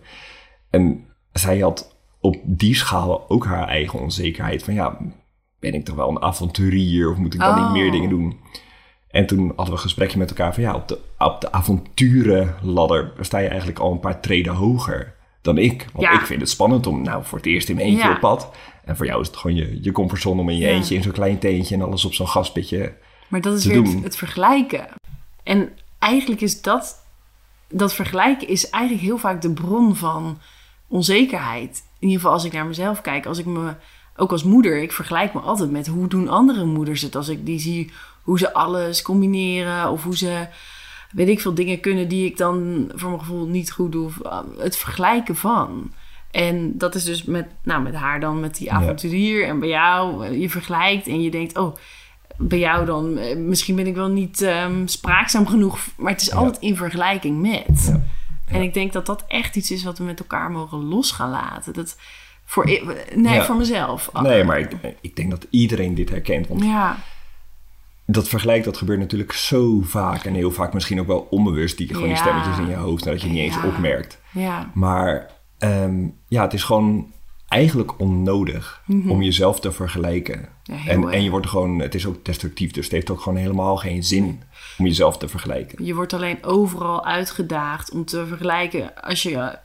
En 0.70 1.06
zij 1.34 1.60
had 1.60 1.96
op 2.22 2.36
die 2.44 2.76
schaal 2.76 3.30
ook 3.30 3.46
haar 3.46 3.68
eigen 3.68 4.00
onzekerheid. 4.00 4.64
Van 4.64 4.74
ja, 4.74 4.98
ben 5.60 5.74
ik 5.74 5.86
toch 5.86 5.96
wel 5.96 6.10
een 6.10 6.22
avonturier 6.22 7.12
of 7.12 7.18
moet 7.18 7.34
ik 7.34 7.40
dan 7.40 7.58
Oh. 7.58 7.64
niet 7.64 7.82
meer 7.82 7.92
dingen 7.92 8.10
doen? 8.10 8.40
En 9.10 9.26
toen 9.28 9.40
hadden 9.48 9.66
we 9.66 9.72
een 9.72 9.78
gesprekje 9.80 10.18
met 10.18 10.30
elkaar 10.30 10.54
van 10.54 10.64
ja, 10.64 10.76
op 10.76 10.88
de, 10.88 11.00
op 11.18 11.42
de 11.42 11.52
avonturenladder 11.52 13.12
sta 13.20 13.38
je 13.38 13.48
eigenlijk 13.48 13.80
al 13.80 13.92
een 13.92 14.00
paar 14.00 14.20
treden 14.20 14.54
hoger 14.54 15.16
dan 15.42 15.58
ik. 15.58 15.86
Want 15.94 16.06
Ja. 16.08 16.20
ik 16.20 16.26
vind 16.26 16.42
het 16.42 16.50
spannend 16.50 16.88
om 16.88 17.02
nou 17.02 17.24
voor 17.26 17.38
het 17.38 17.48
eerst 17.48 17.70
in 17.70 17.76
mijn 17.76 17.88
eentje 17.88 18.08
Ja. 18.08 18.14
op 18.14 18.20
pad. 18.20 18.50
En 18.86 18.98
voor 18.98 19.06
jou 19.06 19.22
is 19.22 19.28
het 19.28 19.38
gewoon 19.38 19.56
je, 19.56 19.80
je 19.82 19.92
comfortzone 19.92 20.42
om 20.42 20.50
in 20.50 20.58
je 20.58 20.62
Ja. 20.68 20.70
eentje 20.74 20.96
in 20.96 21.04
zo'n 21.04 21.12
klein 21.12 21.40
teentje 21.40 21.76
en 21.76 21.82
alles 21.82 22.06
op 22.06 22.14
zo'n 22.14 22.28
gaspitje. 22.28 22.94
Maar 23.28 23.42
dat 23.42 23.58
is 23.58 23.66
weer 23.66 23.84
het, 23.84 24.04
het 24.04 24.16
vergelijken. 24.16 24.88
En 25.44 25.70
eigenlijk 26.00 26.42
is 26.42 26.62
dat... 26.62 27.08
Dat 27.72 27.94
vergelijken 27.94 28.48
is 28.48 28.70
eigenlijk 28.70 29.04
heel 29.04 29.18
vaak 29.18 29.42
de 29.42 29.54
bron 29.54 29.96
van 29.96 30.40
onzekerheid. 30.88 31.84
In 32.00 32.08
ieder 32.08 32.16
geval 32.22 32.34
als 32.34 32.44
ik 32.44 32.54
naar 32.54 32.66
mezelf 32.66 33.02
kijk. 33.02 33.26
Als 33.26 33.38
ik 33.38 33.46
me... 33.46 33.74
Ook 34.16 34.32
als 34.32 34.44
moeder, 34.44 34.82
ik 34.82 34.92
vergelijk 34.92 35.34
me 35.34 35.40
altijd 35.40 35.72
met 35.72 35.88
hoe 35.88 36.08
doen 36.08 36.28
andere 36.28 36.66
moeders 36.66 37.02
het. 37.02 37.16
Als 37.16 37.28
ik 37.28 37.46
die 37.46 37.60
zie 37.60 37.92
hoe 38.24 38.38
ze 38.38 38.54
alles 38.54 39.02
combineren 39.02 39.90
of 39.92 40.04
hoe 40.04 40.18
ze 40.18 40.48
weet 41.12 41.28
ik 41.28 41.40
veel 41.40 41.54
dingen 41.54 41.80
kunnen 41.80 42.08
die 42.08 42.26
ik 42.26 42.38
dan 42.38 42.90
voor 42.96 43.10
mijn 43.10 43.22
gevoel 43.22 43.48
niet 43.48 43.72
goed 43.72 43.92
doe. 43.92 44.12
Het 44.58 44.78
vergelijken 44.78 45.36
van. 45.36 45.92
En 46.32 46.78
dat 46.78 46.96
is 46.96 47.04
dus 47.04 47.24
met, 47.24 47.48
nou, 47.64 47.82
met 47.82 47.96
haar 47.96 48.20
dan, 48.20 48.40
met 48.40 48.56
die 48.56 48.72
avonturier. 48.72 49.48
En 49.48 49.60
bij 49.60 49.70
jou, 49.70 50.26
je 50.38 50.50
vergelijkt 50.50 51.08
en 51.08 51.22
je 51.22 51.32
denkt, 51.32 51.58
oh, 51.58 51.76
bij 52.38 52.60
jou 52.60 52.86
dan, 52.86 53.18
eh, 53.18 53.38
misschien 53.38 53.76
ben 53.76 53.88
ik 53.88 53.96
wel 53.96 54.08
niet 54.08 54.42
ehm, 54.42 54.88
spraakzaam 54.88 55.48
genoeg. 55.48 55.80
Maar 55.98 56.12
het 56.12 56.22
is 56.22 56.32
altijd 56.32 56.62
in 56.62 56.76
vergelijking 56.76 57.42
met. 57.42 57.86
Ja. 57.88 58.04
En 58.46 58.62
ik 58.62 58.74
denk 58.74 58.94
dat 58.94 59.06
dat 59.06 59.26
echt 59.28 59.56
iets 59.56 59.72
is 59.72 59.84
wat 59.84 59.98
we 59.98 60.04
met 60.04 60.20
elkaar 60.20 60.52
mogen 60.52 60.84
los 60.84 61.12
gaan 61.12 61.30
laten. 61.30 61.74
Dat 61.74 61.98
voor, 62.46 62.66
nee, 63.16 63.42
voor 63.42 63.56
mezelf. 63.56 64.10
Nee, 64.22 64.44
maar 64.44 64.60
ik, 64.60 64.72
ik 65.02 65.16
denk 65.16 65.30
dat 65.30 65.48
iedereen 65.50 65.96
dit 65.96 66.10
herkent. 66.10 66.48
Want 66.48 66.64
Ja, 66.64 66.98
dat 68.12 68.28
vergelijk, 68.28 68.64
dat 68.64 68.78
gebeurt 68.78 69.00
natuurlijk 69.00 69.32
zo 69.32 69.82
vaak. 69.82 70.24
En 70.24 70.34
heel 70.34 70.52
vaak 70.52 70.74
misschien 70.74 71.00
ook 71.00 71.08
wel 71.08 71.28
onbewust. 71.30 71.78
Die 71.78 71.88
gewoon 71.88 72.08
die 72.08 72.18
stemmetjes 72.18 72.58
in 72.58 72.68
je 72.68 72.76
hoofd. 72.76 73.06
En 73.06 73.12
dat 73.12 73.22
je 73.22 73.28
niet 73.28 73.38
eens 73.40 73.56
Ja. 73.56 73.66
opmerkt. 73.68 74.20
ja, 74.32 74.72
Maar 74.74 75.32
ehm, 75.58 76.08
ja, 76.28 76.42
het 76.42 76.54
is 76.54 76.64
gewoon 76.64 77.12
eigenlijk 77.48 78.00
onnodig 78.00 78.82
om 78.88 79.22
jezelf 79.22 79.60
te 79.60 79.72
vergelijken. 79.72 80.50
Mhm. 80.66 80.78
Ja, 80.78 80.92
en, 80.92 81.02
erg. 81.04 81.12
en 81.14 81.24
je 81.24 81.30
wordt 81.30 81.48
gewoon, 81.48 81.80
het 81.80 81.96
is 81.96 82.06
ook 82.06 82.26
destructief, 82.26 82.72
dus 82.72 82.84
het 82.84 82.94
heeft 82.94 83.10
ook 83.10 83.22
gewoon 83.22 83.38
helemaal 83.38 83.78
geen 83.78 84.04
zin 84.04 84.42
om 84.78 84.86
jezelf 84.86 85.18
te 85.18 85.28
vergelijken. 85.28 85.86
Je 85.86 85.96
wordt 85.96 86.14
alleen 86.14 86.44
overal 86.44 87.06
uitgedaagd 87.06 87.92
om 87.92 88.06
te 88.06 88.26
vergelijken. 88.28 89.02
Als 89.02 89.24
je 89.24 89.58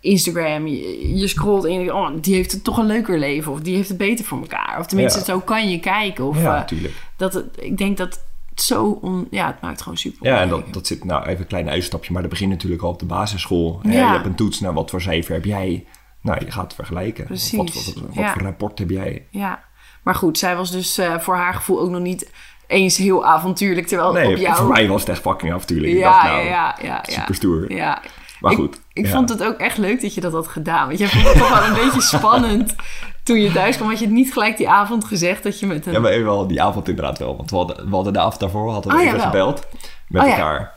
Instagram, 0.00 0.66
je, 0.66 1.16
je 1.16 1.28
scrolt 1.28 1.64
en 1.64 1.72
je 1.72 1.78
denkt, 1.78 1.92
oh, 1.92 2.08
die 2.20 2.34
heeft 2.34 2.52
het 2.52 2.64
toch 2.64 2.78
een 2.78 2.86
leuker 2.86 3.18
leven. 3.18 3.52
Of 3.52 3.60
die 3.60 3.76
heeft 3.76 3.88
het 3.88 3.98
beter 3.98 4.24
voor 4.24 4.38
elkaar. 4.40 4.76
Of 4.78 4.86
tenminste, 4.86 5.18
Ja. 5.18 5.24
zo 5.24 5.40
kan 5.40 5.70
je 5.70 5.80
kijken. 5.80 6.24
Of, 6.24 6.36
Ja, 6.36 6.42
eh, 6.42 6.58
natuurlijk. 6.58 6.94
dat 7.16 7.32
het, 7.32 7.46
ik 7.58 7.78
denk 7.78 7.96
dat 7.96 8.20
het 8.50 8.62
zo, 8.66 8.98
on, 9.02 9.26
ja, 9.30 9.46
het 9.46 9.60
maakt 9.60 9.82
gewoon 9.82 9.98
super. 9.98 10.26
Ja, 10.26 10.40
en 10.40 10.48
dat, 10.48 10.72
dat 10.72 10.86
zit, 10.86 11.04
nou 11.04 11.26
even 11.26 11.40
een 11.40 11.46
klein 11.46 11.68
uitstapje, 11.68 12.12
maar 12.12 12.22
dat 12.22 12.30
begint 12.30 12.50
natuurlijk 12.50 12.82
al 12.82 12.90
op 12.90 12.98
de 12.98 13.06
basisschool. 13.06 13.80
Hè, 13.82 13.92
Ja. 13.92 14.06
Je 14.06 14.12
hebt 14.12 14.26
een 14.26 14.34
toets, 14.34 14.60
nou 14.60 14.74
wat 14.74 14.90
voor 14.90 15.00
cijfer 15.00 15.34
heb 15.34 15.44
jij? 15.44 15.86
Nou, 16.20 16.44
je 16.44 16.50
gaat 16.50 16.74
vergelijken. 16.74 17.24
Precies, 17.24 17.56
Wat, 17.58 17.72
wat, 17.74 17.84
wat, 17.84 17.94
wat 17.94 18.14
ja. 18.14 18.32
voor 18.32 18.42
rapport 18.42 18.78
heb 18.78 18.90
jij? 18.90 19.26
Ja, 19.30 19.62
maar 20.02 20.14
goed, 20.14 20.38
zij 20.38 20.56
was 20.56 20.70
dus 20.70 20.98
eh, 20.98 21.18
voor 21.18 21.34
haar 21.36 21.54
gevoel 21.54 21.80
ook 21.80 21.90
nog 21.90 22.00
niet 22.00 22.30
eens 22.66 22.96
heel 22.96 23.26
avontuurlijk. 23.26 23.86
Terwijl 23.86 24.12
Nee, 24.12 24.30
op 24.34 24.36
jou... 24.36 24.56
voor 24.56 24.66
mij 24.68 24.88
was 24.88 25.00
het 25.00 25.10
echt 25.10 25.20
fucking 25.20 25.52
avontuurlijk. 25.52 25.92
Ik 25.92 25.98
ja, 25.98 26.12
dacht, 26.12 26.24
nou, 26.24 26.38
ja, 26.44 26.44
ja, 26.44 26.74
ja, 26.82 27.02
ja. 27.06 27.20
super 27.20 27.34
stoer. 27.34 27.72
Ja. 27.72 28.02
Maar 28.40 28.52
ik, 28.52 28.58
goed, 28.58 28.80
Ik 28.92 29.06
ja. 29.06 29.12
vond 29.12 29.28
het 29.28 29.42
ook 29.42 29.58
echt 29.58 29.78
leuk 29.78 30.00
dat 30.00 30.14
je 30.14 30.20
dat 30.20 30.32
had 30.32 30.48
gedaan. 30.48 30.86
Want 30.86 30.98
jij 30.98 31.08
vond 31.08 31.24
het 31.28 31.38
toch 31.38 31.58
wel 31.58 31.68
een 31.68 31.84
beetje 31.84 32.00
spannend 32.16 32.74
toen 33.22 33.40
je 33.40 33.52
thuis 33.52 33.76
kwam. 33.76 33.88
Had 33.88 33.98
je 33.98 34.04
het 34.04 34.14
niet 34.14 34.32
gelijk 34.32 34.56
die 34.56 34.68
avond 34.68 35.04
gezegd 35.04 35.42
dat 35.42 35.60
je 35.60 35.66
met 35.66 35.86
een... 35.86 35.92
Ja, 35.92 36.00
maar 36.00 36.10
even 36.10 36.24
wel 36.24 36.46
die 36.46 36.62
avond 36.62 36.88
inderdaad 36.88 37.18
wel. 37.18 37.36
Want 37.36 37.50
we 37.50 37.56
hadden, 37.56 37.88
we 37.88 37.94
hadden 37.94 38.12
de 38.12 38.18
avond 38.18 38.40
daarvoor 38.40 38.72
hadden 38.72 38.92
we 38.92 38.98
Oh, 38.98 39.04
even 39.04 39.20
gebeld 39.20 39.66
met 40.08 40.22
Oh, 40.22 40.28
elkaar. 40.28 40.74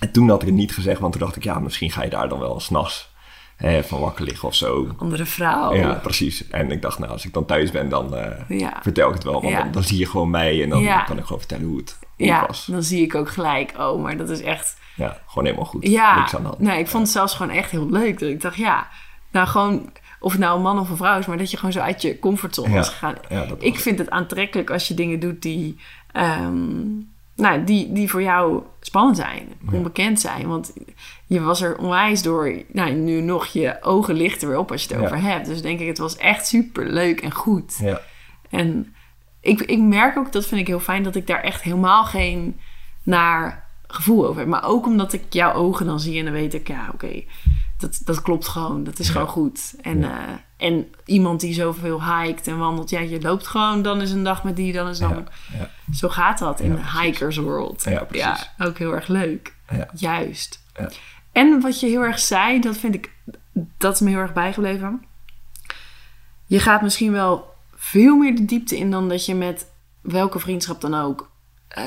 En 0.00 0.12
toen 0.12 0.28
had 0.28 0.40
ik 0.40 0.48
het 0.48 0.56
niet 0.56 0.74
gezegd, 0.74 1.00
want 1.00 1.12
toen 1.12 1.22
dacht 1.22 1.36
ik, 1.36 1.44
ja, 1.44 1.58
misschien 1.58 1.90
ga 1.90 2.02
je 2.02 2.10
daar 2.10 2.28
dan 2.28 2.38
wel 2.38 2.60
s'nachts 2.60 3.09
eh, 3.60 3.82
van 3.82 4.00
wakker 4.00 4.24
liggen 4.24 4.48
of 4.48 4.54
zo. 4.54 4.88
andere 4.98 5.24
vrouw. 5.26 5.74
Ja, 5.74 5.92
precies. 5.94 6.48
En 6.48 6.70
ik 6.70 6.82
dacht, 6.82 6.98
nou, 6.98 7.10
als 7.12 7.24
ik 7.26 7.32
dan 7.32 7.44
thuis 7.46 7.70
ben, 7.70 7.88
dan 7.88 8.16
eh, 8.16 8.58
Ja. 8.58 8.78
vertel 8.82 9.08
ik 9.08 9.14
het 9.14 9.24
wel. 9.24 9.32
Want 9.32 9.48
Ja. 9.54 9.62
dan, 9.62 9.72
dan 9.72 9.82
zie 9.82 9.98
je 9.98 10.06
gewoon 10.06 10.30
mij 10.30 10.62
en 10.62 10.68
dan 10.68 10.80
Ja. 10.82 11.00
kan 11.02 11.16
ik 11.18 11.22
gewoon 11.24 11.38
vertellen 11.38 11.66
hoe 11.66 11.76
het, 11.76 11.98
hoe 12.16 12.26
Ja, 12.26 12.38
het 12.38 12.46
was. 12.46 12.66
dan 12.66 12.82
zie 12.82 13.02
ik 13.02 13.14
ook 13.14 13.28
gelijk, 13.30 13.72
oh, 13.78 14.02
maar 14.02 14.16
dat 14.16 14.28
is 14.30 14.40
echt... 14.42 14.78
Ja, 14.96 15.18
gewoon 15.26 15.44
helemaal 15.44 15.66
goed. 15.66 15.86
Ja, 15.86 16.18
Niks 16.18 16.34
aan 16.36 16.42
de 16.42 16.48
hand. 16.48 16.60
nee, 16.60 16.78
ik 16.78 16.86
vond 16.88 17.02
het 17.02 17.12
zelfs 17.12 17.34
gewoon 17.34 17.56
echt 17.56 17.70
heel 17.70 17.90
leuk. 17.90 18.18
Dat 18.18 18.28
ik 18.28 18.40
dacht, 18.40 18.56
ja, 18.56 18.88
nou 19.30 19.46
gewoon, 19.46 19.92
of 20.20 20.32
het 20.32 20.40
nou 20.40 20.56
een 20.56 20.62
man 20.62 20.78
of 20.78 20.90
een 20.90 20.96
vrouw 20.96 21.18
is, 21.18 21.26
maar 21.26 21.38
dat 21.38 21.50
je 21.50 21.56
gewoon 21.56 21.72
zo 21.72 21.80
uit 21.80 22.02
je 22.02 22.18
comfortzone 22.18 22.74
was 22.74 22.88
gegaan. 22.88 23.14
ik 23.58 23.72
was 23.74 23.82
vind 23.82 23.98
het 23.98 24.10
aantrekkelijk 24.10 24.70
als 24.70 24.88
je 24.88 24.94
dingen 24.94 25.20
doet 25.20 25.42
die, 25.42 25.76
ehm, 26.12 26.78
nou, 27.40 27.64
die, 27.64 27.92
die 27.92 28.10
voor 28.10 28.22
jou 28.22 28.62
spannend 28.80 29.16
zijn, 29.16 29.48
onbekend 29.72 30.20
zijn. 30.20 30.46
Want 30.48 30.72
je 31.26 31.40
was 31.40 31.60
er 31.62 31.78
onwijs 31.78 32.22
door, 32.22 32.52
nou, 32.72 32.92
nu 32.92 33.20
nog 33.20 33.46
je 33.46 33.76
ogen 33.82 34.14
lichten 34.14 34.48
weer 34.48 34.58
op 34.58 34.70
als 34.70 34.82
je 34.82 34.88
het 34.88 34.96
Ja. 34.98 35.04
over 35.04 35.22
hebt. 35.22 35.46
Dus 35.46 35.62
denk 35.62 35.80
ik, 35.80 35.86
het 35.86 35.98
was 35.98 36.16
echt 36.16 36.46
super 36.46 36.86
leuk 36.92 37.20
en 37.20 37.32
goed. 37.32 37.78
Ja. 37.80 38.00
En 38.50 38.94
ik, 39.40 39.60
ik 39.60 39.78
merk 39.78 40.16
ook, 40.16 40.32
dat 40.32 40.46
vind 40.46 40.60
ik 40.60 40.66
heel 40.66 40.80
fijn, 40.80 41.02
dat 41.02 41.14
ik 41.14 41.26
daar 41.26 41.40
echt 41.42 41.62
helemaal 41.62 42.04
geen 42.04 42.60
naar 43.02 43.68
gevoel 43.86 44.26
over 44.26 44.40
heb. 44.40 44.48
Maar 44.48 44.64
ook 44.64 44.86
omdat 44.86 45.12
ik 45.12 45.22
jouw 45.32 45.52
ogen 45.52 45.86
dan 45.86 46.00
zie 46.00 46.18
en 46.18 46.24
dan 46.24 46.32
weet 46.34 46.54
ik, 46.54 46.68
ja, 46.68 46.88
oké, 46.92 47.22
dat, 47.80 48.00
dat 48.04 48.22
klopt 48.22 48.48
gewoon. 48.48 48.84
Dat 48.84 48.98
is 48.98 49.06
Ja. 49.06 49.12
gewoon 49.12 49.28
goed. 49.28 49.74
En, 49.82 49.98
Ja. 50.00 50.26
eh, 50.28 50.34
en 50.56 50.86
iemand 51.04 51.40
die 51.40 51.54
zoveel 51.54 52.04
hiked 52.04 52.46
en 52.46 52.58
wandelt, 52.58 52.90
ja, 52.90 53.00
je 53.00 53.20
loopt 53.20 53.46
gewoon, 53.46 53.82
dan 53.82 54.00
is 54.00 54.10
een 54.10 54.24
dag 54.24 54.44
met 54.44 54.56
die, 54.56 54.72
dan 54.72 54.88
is 54.88 54.98
dan. 54.98 55.28
Ja. 55.58 55.70
Zo 55.92 56.08
gaat 56.08 56.38
dat 56.38 56.60
in 56.60 56.74
de 56.74 56.98
hikers 57.00 57.36
world. 57.36 57.82
Ja, 57.84 58.04
precies. 58.04 58.50
ook 58.58 58.78
heel 58.78 58.92
erg 58.94 59.06
leuk. 59.08 59.54
Juist. 59.94 60.64
Ja. 60.76 60.90
En 61.32 61.60
wat 61.60 61.80
je 61.80 61.86
heel 61.86 62.02
erg 62.02 62.18
zei, 62.18 62.60
dat 62.60 62.76
vind 62.76 62.94
ik, 62.94 63.12
dat 63.78 63.94
is 63.94 64.00
me 64.00 64.08
heel 64.10 64.18
erg 64.18 64.32
bijgebleven. 64.32 65.04
Je 66.46 66.58
gaat 66.60 66.82
misschien 66.82 67.12
wel 67.12 67.54
veel 67.74 68.16
meer 68.16 68.36
de 68.36 68.44
diepte 68.44 68.76
in 68.78 68.90
dan 68.90 69.08
dat 69.08 69.26
je 69.26 69.34
met 69.34 69.66
welke 70.00 70.38
vriendschap 70.38 70.80
dan 70.80 70.94
ook 70.94 71.30
eh, 71.68 71.84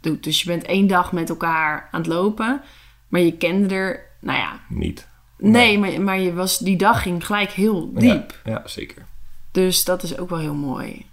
doet. 0.00 0.24
Dus 0.24 0.42
je 0.42 0.48
bent 0.48 0.64
één 0.64 0.86
dag 0.86 1.12
met 1.12 1.28
elkaar 1.28 1.88
aan 1.90 2.00
het 2.00 2.08
lopen, 2.08 2.60
maar 3.08 3.20
je 3.20 3.36
kende 3.36 3.74
er, 3.74 4.00
nou 4.20 4.38
ja, 4.38 4.60
Niet. 4.68 5.08
Nee, 5.38 5.78
maar, 5.78 6.00
maar 6.00 6.18
je 6.20 6.32
was, 6.34 6.58
die 6.58 6.76
dag 6.76 7.02
ging 7.02 7.26
gelijk 7.26 7.50
heel 7.50 7.92
diep. 7.94 8.40
Ja, 8.44 8.50
ja, 8.52 8.62
zeker. 8.64 9.02
Dus 9.50 9.84
dat 9.84 10.02
is 10.02 10.18
ook 10.18 10.30
wel 10.30 10.38
heel 10.38 10.54
mooi. 10.54 11.06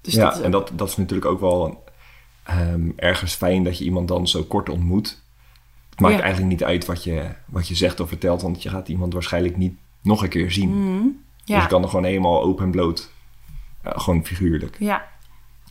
Dus 0.00 0.14
ja, 0.14 0.30
dat 0.30 0.40
en 0.40 0.50
dat, 0.50 0.70
dat 0.74 0.88
is 0.88 0.96
natuurlijk 0.96 1.30
ook 1.30 1.40
wel 1.40 1.84
ehm, 2.42 2.90
ergens 2.96 3.34
fijn 3.34 3.64
dat 3.64 3.78
je 3.78 3.84
iemand 3.84 4.08
dan 4.08 4.28
zo 4.28 4.42
kort 4.42 4.68
ontmoet. 4.68 5.20
Het 5.90 6.00
maakt 6.00 6.14
Ja. 6.14 6.20
eigenlijk 6.20 6.50
niet 6.52 6.64
uit 6.64 6.86
wat 6.86 7.04
je, 7.04 7.28
wat 7.46 7.68
je 7.68 7.74
zegt 7.74 8.00
of 8.00 8.08
vertelt, 8.08 8.42
want 8.42 8.62
je 8.62 8.68
gaat 8.68 8.88
iemand 8.88 9.12
waarschijnlijk 9.12 9.56
niet 9.56 9.74
nog 10.02 10.22
een 10.22 10.28
keer 10.28 10.50
zien. 10.52 10.68
Mhm. 10.94 11.02
Dus 11.44 11.54
ja, 11.56 11.60
je 11.62 11.66
kan 11.66 11.82
er 11.82 11.88
gewoon 11.88 12.04
helemaal 12.04 12.42
open 12.42 12.64
en 12.64 12.70
bloot, 12.70 13.10
ja, 13.84 13.92
gewoon 13.96 14.24
figuurlijk. 14.26 14.76
ja. 14.78 15.10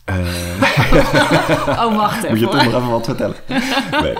Eh, 0.04 0.16
Oh, 1.84 1.96
wacht 1.96 2.28
moet 2.28 2.38
je 2.38 2.46
even. 2.46 2.50
toch 2.50 2.64
nog 2.64 2.74
even 2.74 2.90
wat 2.90 3.04
vertellen? 3.04 3.36
Nee, 4.02 4.14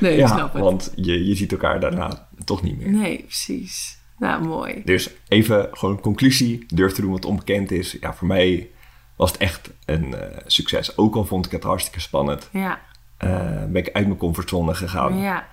Nee, 0.00 0.12
ik 0.12 0.18
ja, 0.18 0.26
snap 0.26 0.52
het. 0.52 0.62
want 0.62 0.92
je, 0.96 1.26
je 1.26 1.34
ziet 1.34 1.52
elkaar 1.52 1.80
daarna 1.80 2.28
toch 2.44 2.62
niet 2.62 2.78
meer. 2.78 2.90
Nee, 2.90 3.18
precies. 3.22 3.98
Nou, 4.18 4.44
mooi. 4.44 4.82
Dus 4.84 5.10
even 5.28 5.68
gewoon 5.72 5.94
een 5.94 6.00
conclusie. 6.00 6.64
Durf 6.74 6.92
te 6.92 7.00
doen 7.00 7.10
wat 7.10 7.24
onbekend 7.24 7.70
is. 7.70 7.96
Ja, 8.00 8.14
voor 8.14 8.26
mij 8.26 8.68
was 9.16 9.32
het 9.32 9.40
echt 9.40 9.70
een 9.84 10.14
eh, 10.14 10.38
succes. 10.46 10.96
Ook 10.98 11.14
al 11.14 11.24
vond 11.24 11.46
ik 11.46 11.52
het 11.52 11.62
hartstikke 11.62 12.00
spannend. 12.00 12.48
Ja, 12.52 12.80
eh, 13.16 13.30
ben 13.64 13.76
ik 13.76 13.90
uit 13.92 14.06
mijn 14.06 14.18
comfortzone 14.18 14.74
gegaan. 14.74 15.16
ja, 15.18 15.46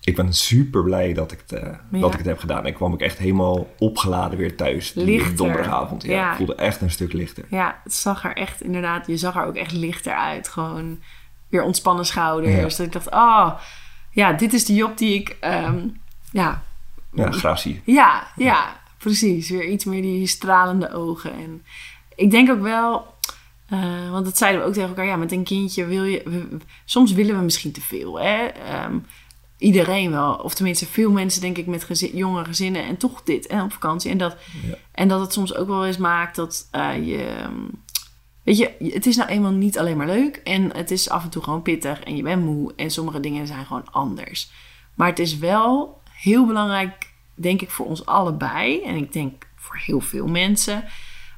Ik 0.00 0.16
ben 0.16 0.32
super 0.32 0.82
blij 0.82 1.12
dat 1.12 1.32
ik, 1.32 1.38
het, 1.46 1.52
eh, 1.52 1.74
Ja. 1.90 2.00
dat 2.00 2.12
ik 2.12 2.18
het 2.18 2.26
heb 2.26 2.38
gedaan. 2.38 2.66
Ik 2.66 2.74
kwam 2.74 2.92
ook 2.92 3.00
echt 3.00 3.18
helemaal 3.18 3.74
opgeladen 3.78 4.38
weer 4.38 4.56
thuis. 4.56 4.92
Die 4.92 5.04
Lichter. 5.04 5.36
donderdagavond. 5.36 6.02
Ja, 6.02 6.10
Ja. 6.10 6.30
Ik 6.30 6.36
voelde 6.36 6.54
echt 6.54 6.80
een 6.80 6.90
stuk 6.90 7.12
lichter. 7.12 7.44
ja. 7.50 7.80
Het 7.84 7.92
zag 7.94 8.24
er 8.24 8.32
echt, 8.36 8.62
inderdaad, 8.62 9.06
je 9.06 9.16
zag 9.16 9.36
er 9.36 9.44
ook 9.46 9.56
echt 9.56 9.72
lichter 9.72 10.12
uit. 10.14 10.48
Gewoon 10.48 10.98
weer 11.50 11.62
ontspannen 11.62 12.06
schouders. 12.06 12.54
Ja. 12.54 12.60
Dat 12.62 12.78
ik 12.78 12.92
dacht, 12.92 13.10
oh, 13.10 13.50
ja, 14.10 14.32
dit 14.32 14.52
is 14.52 14.64
de 14.64 14.74
job 14.74 14.98
die 14.98 15.14
ik, 15.14 15.36
ehm, 15.40 15.78
ja, 16.32 16.62
Ja, 17.14 17.30
graag 17.30 17.58
zie. 17.58 17.82
Ja, 17.84 18.26
ja, 18.36 18.80
precies. 18.98 19.50
Weer 19.50 19.64
iets 19.68 19.84
meer 19.84 20.02
die 20.02 20.26
stralende 20.26 20.92
ogen. 20.92 21.32
En 21.32 21.62
ik 22.14 22.30
denk 22.30 22.50
ook 22.50 22.60
wel, 22.60 23.14
eh, 23.68 24.10
want 24.10 24.24
dat 24.24 24.38
zeiden 24.38 24.60
we 24.60 24.66
ook 24.66 24.72
tegen 24.72 24.88
elkaar, 24.88 25.04
ja, 25.06 25.16
met 25.16 25.32
een 25.32 25.44
kindje 25.44 25.84
wil 25.86 26.04
je, 26.04 26.22
we- 26.24 26.56
soms 26.84 27.12
willen 27.12 27.36
we 27.38 27.44
misschien 27.44 27.72
te 27.72 27.80
veel, 27.80 28.20
hè. 28.20 28.44
Ehm, 28.44 28.98
iedereen 29.58 30.10
wel, 30.10 30.34
of 30.34 30.54
tenminste 30.54 30.86
veel 30.86 31.10
mensen 31.10 31.40
denk 31.40 31.56
ik 31.58 31.66
met 31.66 31.84
gezin, 31.84 32.16
jonge 32.16 32.44
gezinnen 32.44 32.84
en 32.84 32.96
toch 32.96 33.22
dit 33.22 33.46
en 33.46 33.62
op 33.62 33.72
vakantie 33.72 34.10
en 34.10 34.18
dat. 34.18 34.36
Ja. 34.68 34.74
En 34.92 35.08
dat 35.08 35.20
het 35.20 35.32
soms 35.32 35.54
ook 35.54 35.68
wel 35.68 35.86
eens 35.86 35.96
maakt 35.96 36.36
dat 36.36 36.68
eh, 36.70 37.06
je, 37.06 37.22
ehm, 37.22 37.54
weet 38.42 38.56
je, 38.58 38.90
het 38.92 39.06
is 39.06 39.16
nou 39.16 39.28
eenmaal 39.28 39.50
niet 39.52 39.78
alleen 39.78 39.96
maar 39.96 40.06
leuk 40.06 40.36
en 40.36 40.76
het 40.76 40.90
is 40.90 41.08
af 41.10 41.24
en 41.24 41.30
toe 41.30 41.42
gewoon 41.42 41.62
pittig 41.62 42.00
en 42.02 42.16
je 42.16 42.22
bent 42.22 42.44
moe 42.44 42.72
en 42.76 42.90
sommige 42.90 43.20
dingen 43.20 43.46
zijn 43.46 43.66
gewoon 43.66 43.90
anders. 43.90 44.50
Maar 44.94 45.08
het 45.08 45.18
is 45.18 45.38
wel 45.38 46.00
heel 46.10 46.46
belangrijk, 46.46 47.10
denk 47.34 47.62
ik, 47.62 47.70
voor 47.70 47.86
ons 47.86 48.06
allebei. 48.06 48.82
En 48.82 48.96
ik 48.96 49.12
denk 49.12 49.48
voor 49.56 49.76
heel 49.76 50.00
veel 50.00 50.26
mensen. 50.26 50.84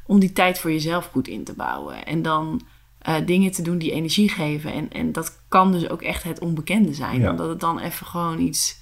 Om 0.06 0.18
die 0.20 0.32
tijd 0.32 0.58
voor 0.58 0.70
jezelf 0.72 1.06
goed 1.06 1.28
in 1.28 1.44
te 1.44 1.52
bouwen. 1.54 2.06
En 2.06 2.22
dan 2.22 2.60
eh, 2.98 3.14
dingen 3.26 3.50
te 3.52 3.62
doen 3.62 3.78
die 3.78 3.92
energie 3.92 4.28
geven. 4.28 4.72
En, 4.72 4.90
en 4.90 5.12
dat 5.12 5.42
kan 5.48 5.72
dus 5.72 5.88
ook 5.88 6.02
echt 6.02 6.22
het 6.22 6.38
onbekende 6.40 6.94
zijn. 6.94 7.20
Ja. 7.20 7.30
Omdat 7.30 7.48
het 7.48 7.60
dan 7.60 7.78
even 7.78 8.06
gewoon 8.06 8.40
iets... 8.40 8.80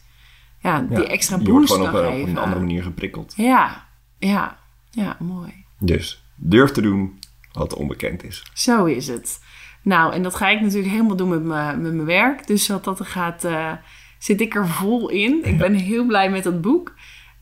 Ja, 0.63 0.81
die 0.81 1.07
extra 1.07 1.37
je 1.37 1.51
wordt 1.51 1.59
boost 1.69 1.73
gewoon 1.73 1.91
kan 1.91 2.01
op, 2.01 2.07
een- 2.07 2.11
op 2.13 2.15
geven. 2.17 2.31
een 2.31 2.39
andere 2.43 2.61
manier 2.61 2.83
geprikkeld. 2.83 3.33
Ja, 3.37 3.87
ja, 4.19 4.59
ja, 4.91 5.17
mooi. 5.19 5.65
Dus 5.79 6.23
durf 6.35 6.71
te 6.71 6.81
doen 6.81 7.19
wat 7.53 7.75
onbekend 7.75 8.25
is. 8.25 8.51
Zo 8.55 8.85
is 8.85 9.09
het. 9.09 9.41
Nou, 9.83 10.13
en 10.13 10.23
dat 10.23 10.35
ga 10.35 10.49
ik 10.49 10.61
natuurlijk 10.61 10.93
helemaal 10.93 11.17
doen 11.17 11.29
met 11.29 11.43
mijn, 11.43 11.83
met 11.83 11.93
mijn 11.93 12.07
werk. 12.07 12.47
Dus 12.47 12.69
wat 12.69 12.85
dat 12.85 12.99
er 12.99 13.07
gaat, 13.07 13.45
eh, 13.45 13.73
zit 14.19 14.41
ik 14.41 14.55
er 14.55 14.69
vol 14.69 15.09
in. 15.09 15.45
Ik 15.45 15.59
ben 15.59 15.75
heel 15.91 16.07
blij 16.07 16.31
met 16.31 16.43
dat 16.43 16.61
boek. 16.61 16.95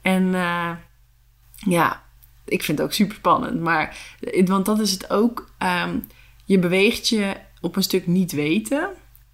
En 0.03 0.35
eh, 0.35 0.71
ja, 1.55 2.03
ik 2.45 2.63
vind 2.63 2.79
het 2.79 2.87
ook 2.87 2.93
super 2.93 3.17
spannend. 3.17 3.61
Maar, 3.61 4.17
eh, 4.21 4.47
want 4.47 4.67
dat 4.67 4.81
is 4.81 4.91
het 4.91 5.11
ook. 5.11 5.51
ehm, 5.59 5.99
je 6.45 6.59
beweegt 6.59 7.09
je 7.09 7.37
op 7.61 7.77
een 7.77 7.83
stuk 7.83 8.07
niet 8.07 8.33
weten. 8.33 8.89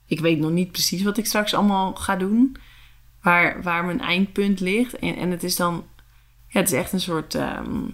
Ik 0.07 0.21
weet 0.21 0.39
nog 0.39 0.51
niet 0.51 0.73
precies 0.73 1.03
wat 1.03 1.19
ik 1.19 1.27
straks 1.27 1.55
allemaal 1.55 1.95
ga 1.95 2.17
doen. 2.17 2.57
Waar, 3.23 3.63
waar 3.63 3.85
mijn 3.85 4.01
eindpunt 4.01 4.61
ligt. 4.61 4.99
En, 4.99 5.17
en 5.17 5.31
het 5.31 5.43
is 5.43 5.57
dan... 5.57 5.85
Ja, 6.49 6.61
het 6.61 6.73
is 6.73 6.79
echt 6.79 6.93
een 6.93 7.01
soort... 7.01 7.35
ehm, 7.35 7.85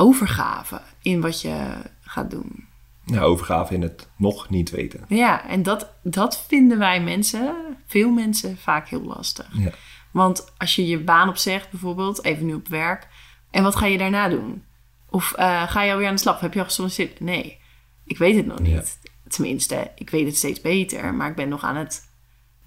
overgave 0.00 0.80
in 1.02 1.20
wat 1.20 1.40
je 1.40 1.76
gaat 2.00 2.30
doen. 2.30 2.66
Ja, 3.04 3.20
overgave 3.20 3.74
in 3.74 3.82
het 3.82 4.08
nog 4.16 4.48
niet 4.48 4.70
weten. 4.70 5.04
Ja, 5.08 5.48
en 5.48 5.62
dat, 5.62 5.92
dat 6.02 6.44
vinden 6.48 6.78
wij 6.78 7.02
mensen, 7.02 7.54
veel 7.86 8.10
mensen, 8.10 8.56
vaak 8.56 8.88
heel 8.88 9.02
lastig. 9.02 9.48
Ja. 9.52 9.70
Want 10.10 10.52
als 10.58 10.76
je 10.76 10.86
je 10.86 10.98
baan 10.98 11.28
opzegt, 11.28 11.70
bijvoorbeeld, 11.70 12.24
even 12.24 12.46
nu 12.46 12.54
op 12.54 12.68
werk, 12.68 13.08
en 13.50 13.62
wat 13.62 13.76
ga 13.76 13.86
je 13.86 13.98
daarna 13.98 14.28
doen? 14.28 14.64
Of 15.10 15.32
eh, 15.32 15.70
ga 15.70 15.82
je 15.82 15.92
alweer 15.92 16.08
aan 16.08 16.14
de 16.14 16.20
slag? 16.20 16.40
Heb 16.40 16.52
je 16.52 16.58
al 16.58 16.64
gesolliciteerd? 16.64 17.20
Nee, 17.20 17.58
ik 18.04 18.18
weet 18.18 18.36
het 18.36 18.46
nog 18.46 18.58
niet. 18.58 18.98
Tenminste, 19.28 19.90
ik 19.94 20.10
weet 20.10 20.26
het 20.26 20.36
steeds 20.36 20.60
beter, 20.60 21.14
maar 21.14 21.30
ik 21.30 21.36
ben 21.36 21.48
nog 21.48 21.62
aan 21.62 21.76
het, 21.76 22.10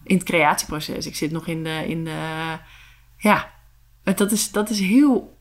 in 0.03 0.15
het 0.15 0.25
creatieproces. 0.25 1.05
Ik 1.05 1.15
zit 1.15 1.31
nog 1.31 1.47
in 1.47 1.63
de, 1.63 1.83
in 1.87 2.03
de 2.03 2.57
ja, 3.17 3.51
dat 4.03 4.31
is, 4.31 4.51
dat 4.51 4.69
is 4.69 4.79
heel 4.79 5.37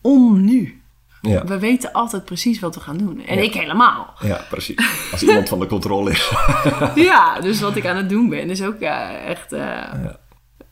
onnu. 0.00 0.79
Ja, 1.20 1.44
We 1.44 1.58
weten 1.58 1.92
altijd 1.92 2.24
precies 2.24 2.60
wat 2.60 2.74
we 2.74 2.80
gaan 2.80 2.96
doen. 2.98 3.24
En 3.26 3.36
Ja. 3.36 3.42
ik 3.42 3.52
helemaal. 3.54 4.14
ja, 4.20 4.44
precies. 4.48 5.10
Als 5.12 5.22
iemand 5.22 5.48
van 5.48 5.58
de 5.60 5.66
controle 5.66 6.10
is. 6.10 6.32
ja, 7.10 7.40
dus 7.40 7.60
wat 7.60 7.76
ik 7.76 7.86
aan 7.86 7.96
het 7.96 8.08
doen 8.08 8.28
ben 8.28 8.50
is 8.50 8.62
ook 8.62 8.80
ja, 8.80 9.16
echt 9.16 9.52
eh, 9.52 9.60
Ja. 9.60 10.20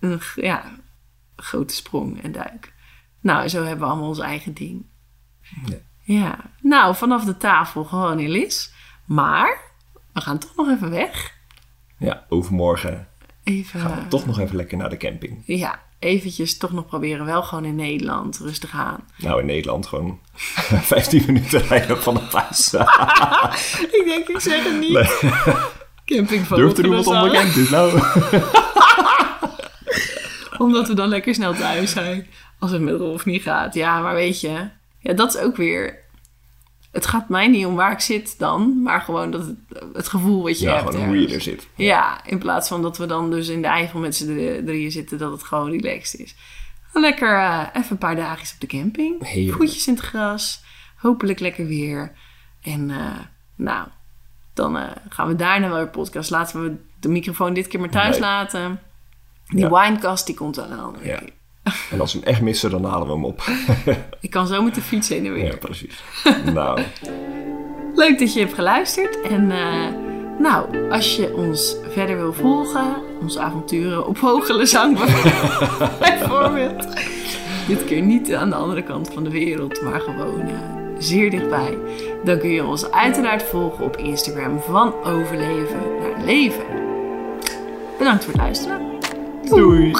een 0.01 0.21
ja, 0.35 0.65
grote 1.37 1.75
sprong 1.75 2.23
en 2.23 2.33
duik. 2.33 2.73
Nou, 3.21 3.49
zo 3.49 3.59
hebben 3.65 3.79
we 3.87 3.93
allemaal 3.93 4.09
ons 4.09 4.19
eigen 4.19 4.55
ding. 4.55 4.87
Ja. 5.67 5.77
Ja, 6.03 6.39
nou, 6.61 6.95
vanaf 6.97 7.25
de 7.25 7.37
tafel 7.37 7.85
gewoon 7.85 8.19
in 8.19 8.31
Lis. 8.31 8.73
Maar 9.05 9.59
we 10.13 10.21
gaan 10.21 10.39
toch 10.39 10.57
nog 10.57 10.69
even 10.69 10.91
weg. 10.91 11.37
Ja, 11.99 12.25
overmorgen 12.29 13.09
Even, 13.45 13.81
gaan 13.81 13.95
we 14.03 14.09
toch 14.09 14.27
nog 14.27 14.39
even 14.39 14.57
lekker 14.57 14.77
naar 14.79 14.91
de 14.91 14.97
camping. 14.97 15.43
ja, 15.47 15.81
eventjes 15.99 16.59
toch 16.59 16.73
nog 16.73 16.87
proberen 16.87 17.25
wel 17.27 17.43
gewoon 17.43 17.65
in 17.65 17.77
Nederland 17.77 18.39
rustig 18.39 18.73
aan. 18.73 19.05
Nou, 19.17 19.41
in 19.41 19.47
Nederland 19.47 19.87
gewoon 19.87 20.19
15 20.95 21.23
minuten 21.27 21.61
rijden 21.61 22.03
vanaf 22.03 22.33
huis. 22.33 22.73
ik 23.99 24.03
denk, 24.07 24.29
ik 24.29 24.41
zeg 24.41 24.65
het 24.65 24.81
niet. 24.81 24.93
Nee. 24.93 25.33
Camping 26.05 26.47
van 26.47 26.59
Durf 26.59 26.73
te 26.73 26.83
doen 26.83 26.95
wat 26.95 27.07
onbekend 27.07 27.57
is. 27.57 27.71
Nou. 27.71 28.01
Omdat 30.59 30.89
we 30.89 30.95
dan 30.95 31.09
lekker 31.09 31.35
snel 31.35 31.55
thuis 31.55 31.91
zijn. 31.91 32.27
Als 32.59 32.71
het 32.71 32.81
met 32.81 32.97
Rolf 32.97 33.25
niet 33.25 33.43
gaat. 33.43 33.75
Ja, 33.75 34.01
maar 34.01 34.15
weet 34.15 34.41
je. 34.41 34.69
Ja, 34.99 35.13
dat 35.13 35.35
is 35.35 35.41
ook 35.41 35.57
weer... 35.57 36.07
Het 36.93 37.07
gaat 37.07 37.29
mij 37.29 37.49
niet 37.49 37.67
om 37.67 37.75
waar 37.75 37.93
ik 37.93 38.01
zit 38.01 38.39
dan. 38.39 38.83
Maar 38.83 39.01
gewoon 39.01 39.31
dat 39.31 39.47
het, 39.47 39.57
het 39.93 40.09
gevoel 40.09 40.43
wat 40.43 40.59
je 40.59 40.67
Ja, 40.67 40.77
hebt. 40.77 40.91
gewoon 40.91 41.07
hoe 41.07 41.21
je 41.29 41.35
er 41.35 41.41
zit. 41.41 41.69
Ja, 41.75 42.25
in 42.25 42.39
plaats 42.39 42.69
van 42.69 42.83
dat 42.83 42.99
we 42.99 43.07
dan 43.07 43.31
dus 43.31 43.49
in 43.49 43.63
de 43.63 43.69
eigen 43.69 44.01
met 44.01 44.17
z'n 44.17 44.27
drie- 44.27 44.65
drieën 44.65 44.91
zitten. 44.91 45.19
Dat 45.19 45.33
het 45.33 45.43
gewoon 45.43 45.71
relaxed 45.71 46.21
is. 46.21 46.35
Lekker 46.93 47.39
eh, 47.39 47.67
even 47.73 47.91
een 47.91 47.99
paar 47.99 48.17
dagjes 48.17 48.53
op 48.55 48.61
de 48.61 48.67
camping. 48.67 49.27
Heerlijk. 49.27 49.57
Voetjes 49.57 49.87
in 49.87 49.95
het 49.95 50.03
gras. 50.03 50.63
Hopelijk 50.97 51.41
lekker 51.41 51.67
weer. 51.67 52.13
En 52.63 52.91
eh, 52.91 53.19
nou, 53.55 53.89
dan 54.55 54.77
eh, 54.79 54.91
gaan 55.09 55.29
we 55.29 55.37
daarna 55.37 55.69
wel 55.69 55.77
weer 55.77 55.89
podcast. 55.89 56.31
Laten 56.31 56.63
we 56.63 56.77
de 57.01 57.09
microfoon 57.09 57.55
dit 57.55 57.67
keer 57.69 57.81
maar 57.81 57.91
thuis 57.91 58.11
Nee. 58.11 58.21
laten. 58.21 58.81
Die 59.47 59.59
Ja. 59.59 59.71
winecast 59.83 60.27
die 60.27 60.35
komt 60.35 60.57
wel 60.57 60.71
een 60.71 60.79
andere 60.81 61.07
Ja. 61.07 61.17
keer. 61.19 61.33
En 61.93 62.01
als 62.01 62.13
we 62.13 62.19
hem 62.19 62.29
echt 62.29 62.41
missen, 62.41 62.71
dan 62.71 62.85
halen 62.85 63.07
we 63.07 63.13
hem 63.13 63.25
op. 63.25 63.43
Ik 64.21 64.31
kan 64.31 64.47
zo 64.47 64.63
met 64.63 64.75
de 64.75 64.81
fiets 64.81 65.09
heen 65.09 65.27
en 65.27 65.33
weer. 65.33 65.45
Ja, 65.47 65.57
precies. 65.57 66.03
Nou, 66.55 66.81
Leuk 67.95 68.19
dat 68.19 68.33
je 68.35 68.41
hebt 68.41 68.55
geluisterd. 68.55 69.21
En 69.21 69.51
eh, 69.51 69.87
nou, 70.39 70.91
als 70.91 71.17
je 71.17 71.35
ons 71.35 71.77
verder 71.89 72.17
wil 72.17 72.33
volgen, 72.33 72.95
onze 73.21 73.41
avonturen 73.41 74.07
op 74.07 74.19
Hogele 74.19 74.67
Zang 74.67 74.99
bijvoorbeeld. 75.99 76.87
Dit 77.67 77.85
keer 77.85 78.03
niet 78.03 78.35
aan 78.35 78.51
de 78.51 78.57
andere 78.57 78.83
kant 78.83 79.11
van 79.13 79.25
de 79.25 79.31
wereld, 79.31 79.83
maar 79.83 80.01
gewoon 80.01 80.41
eh, 80.41 80.55
zeer 80.99 81.31
dichtbij. 81.31 81.79
Dan 82.25 82.39
kun 82.39 82.51
je 82.51 82.65
ons 82.65 82.91
uiteraard 82.91 83.43
volgen 83.43 83.85
op 83.85 83.97
Instagram 83.97 84.61
van 84.61 84.95
overleven 85.05 85.81
naar 86.01 86.25
leven. 86.25 86.65
Bedankt 87.99 88.25
voor 88.25 88.33
het 88.33 88.43
luisteren. 88.43 88.81
Doei. 89.49 89.95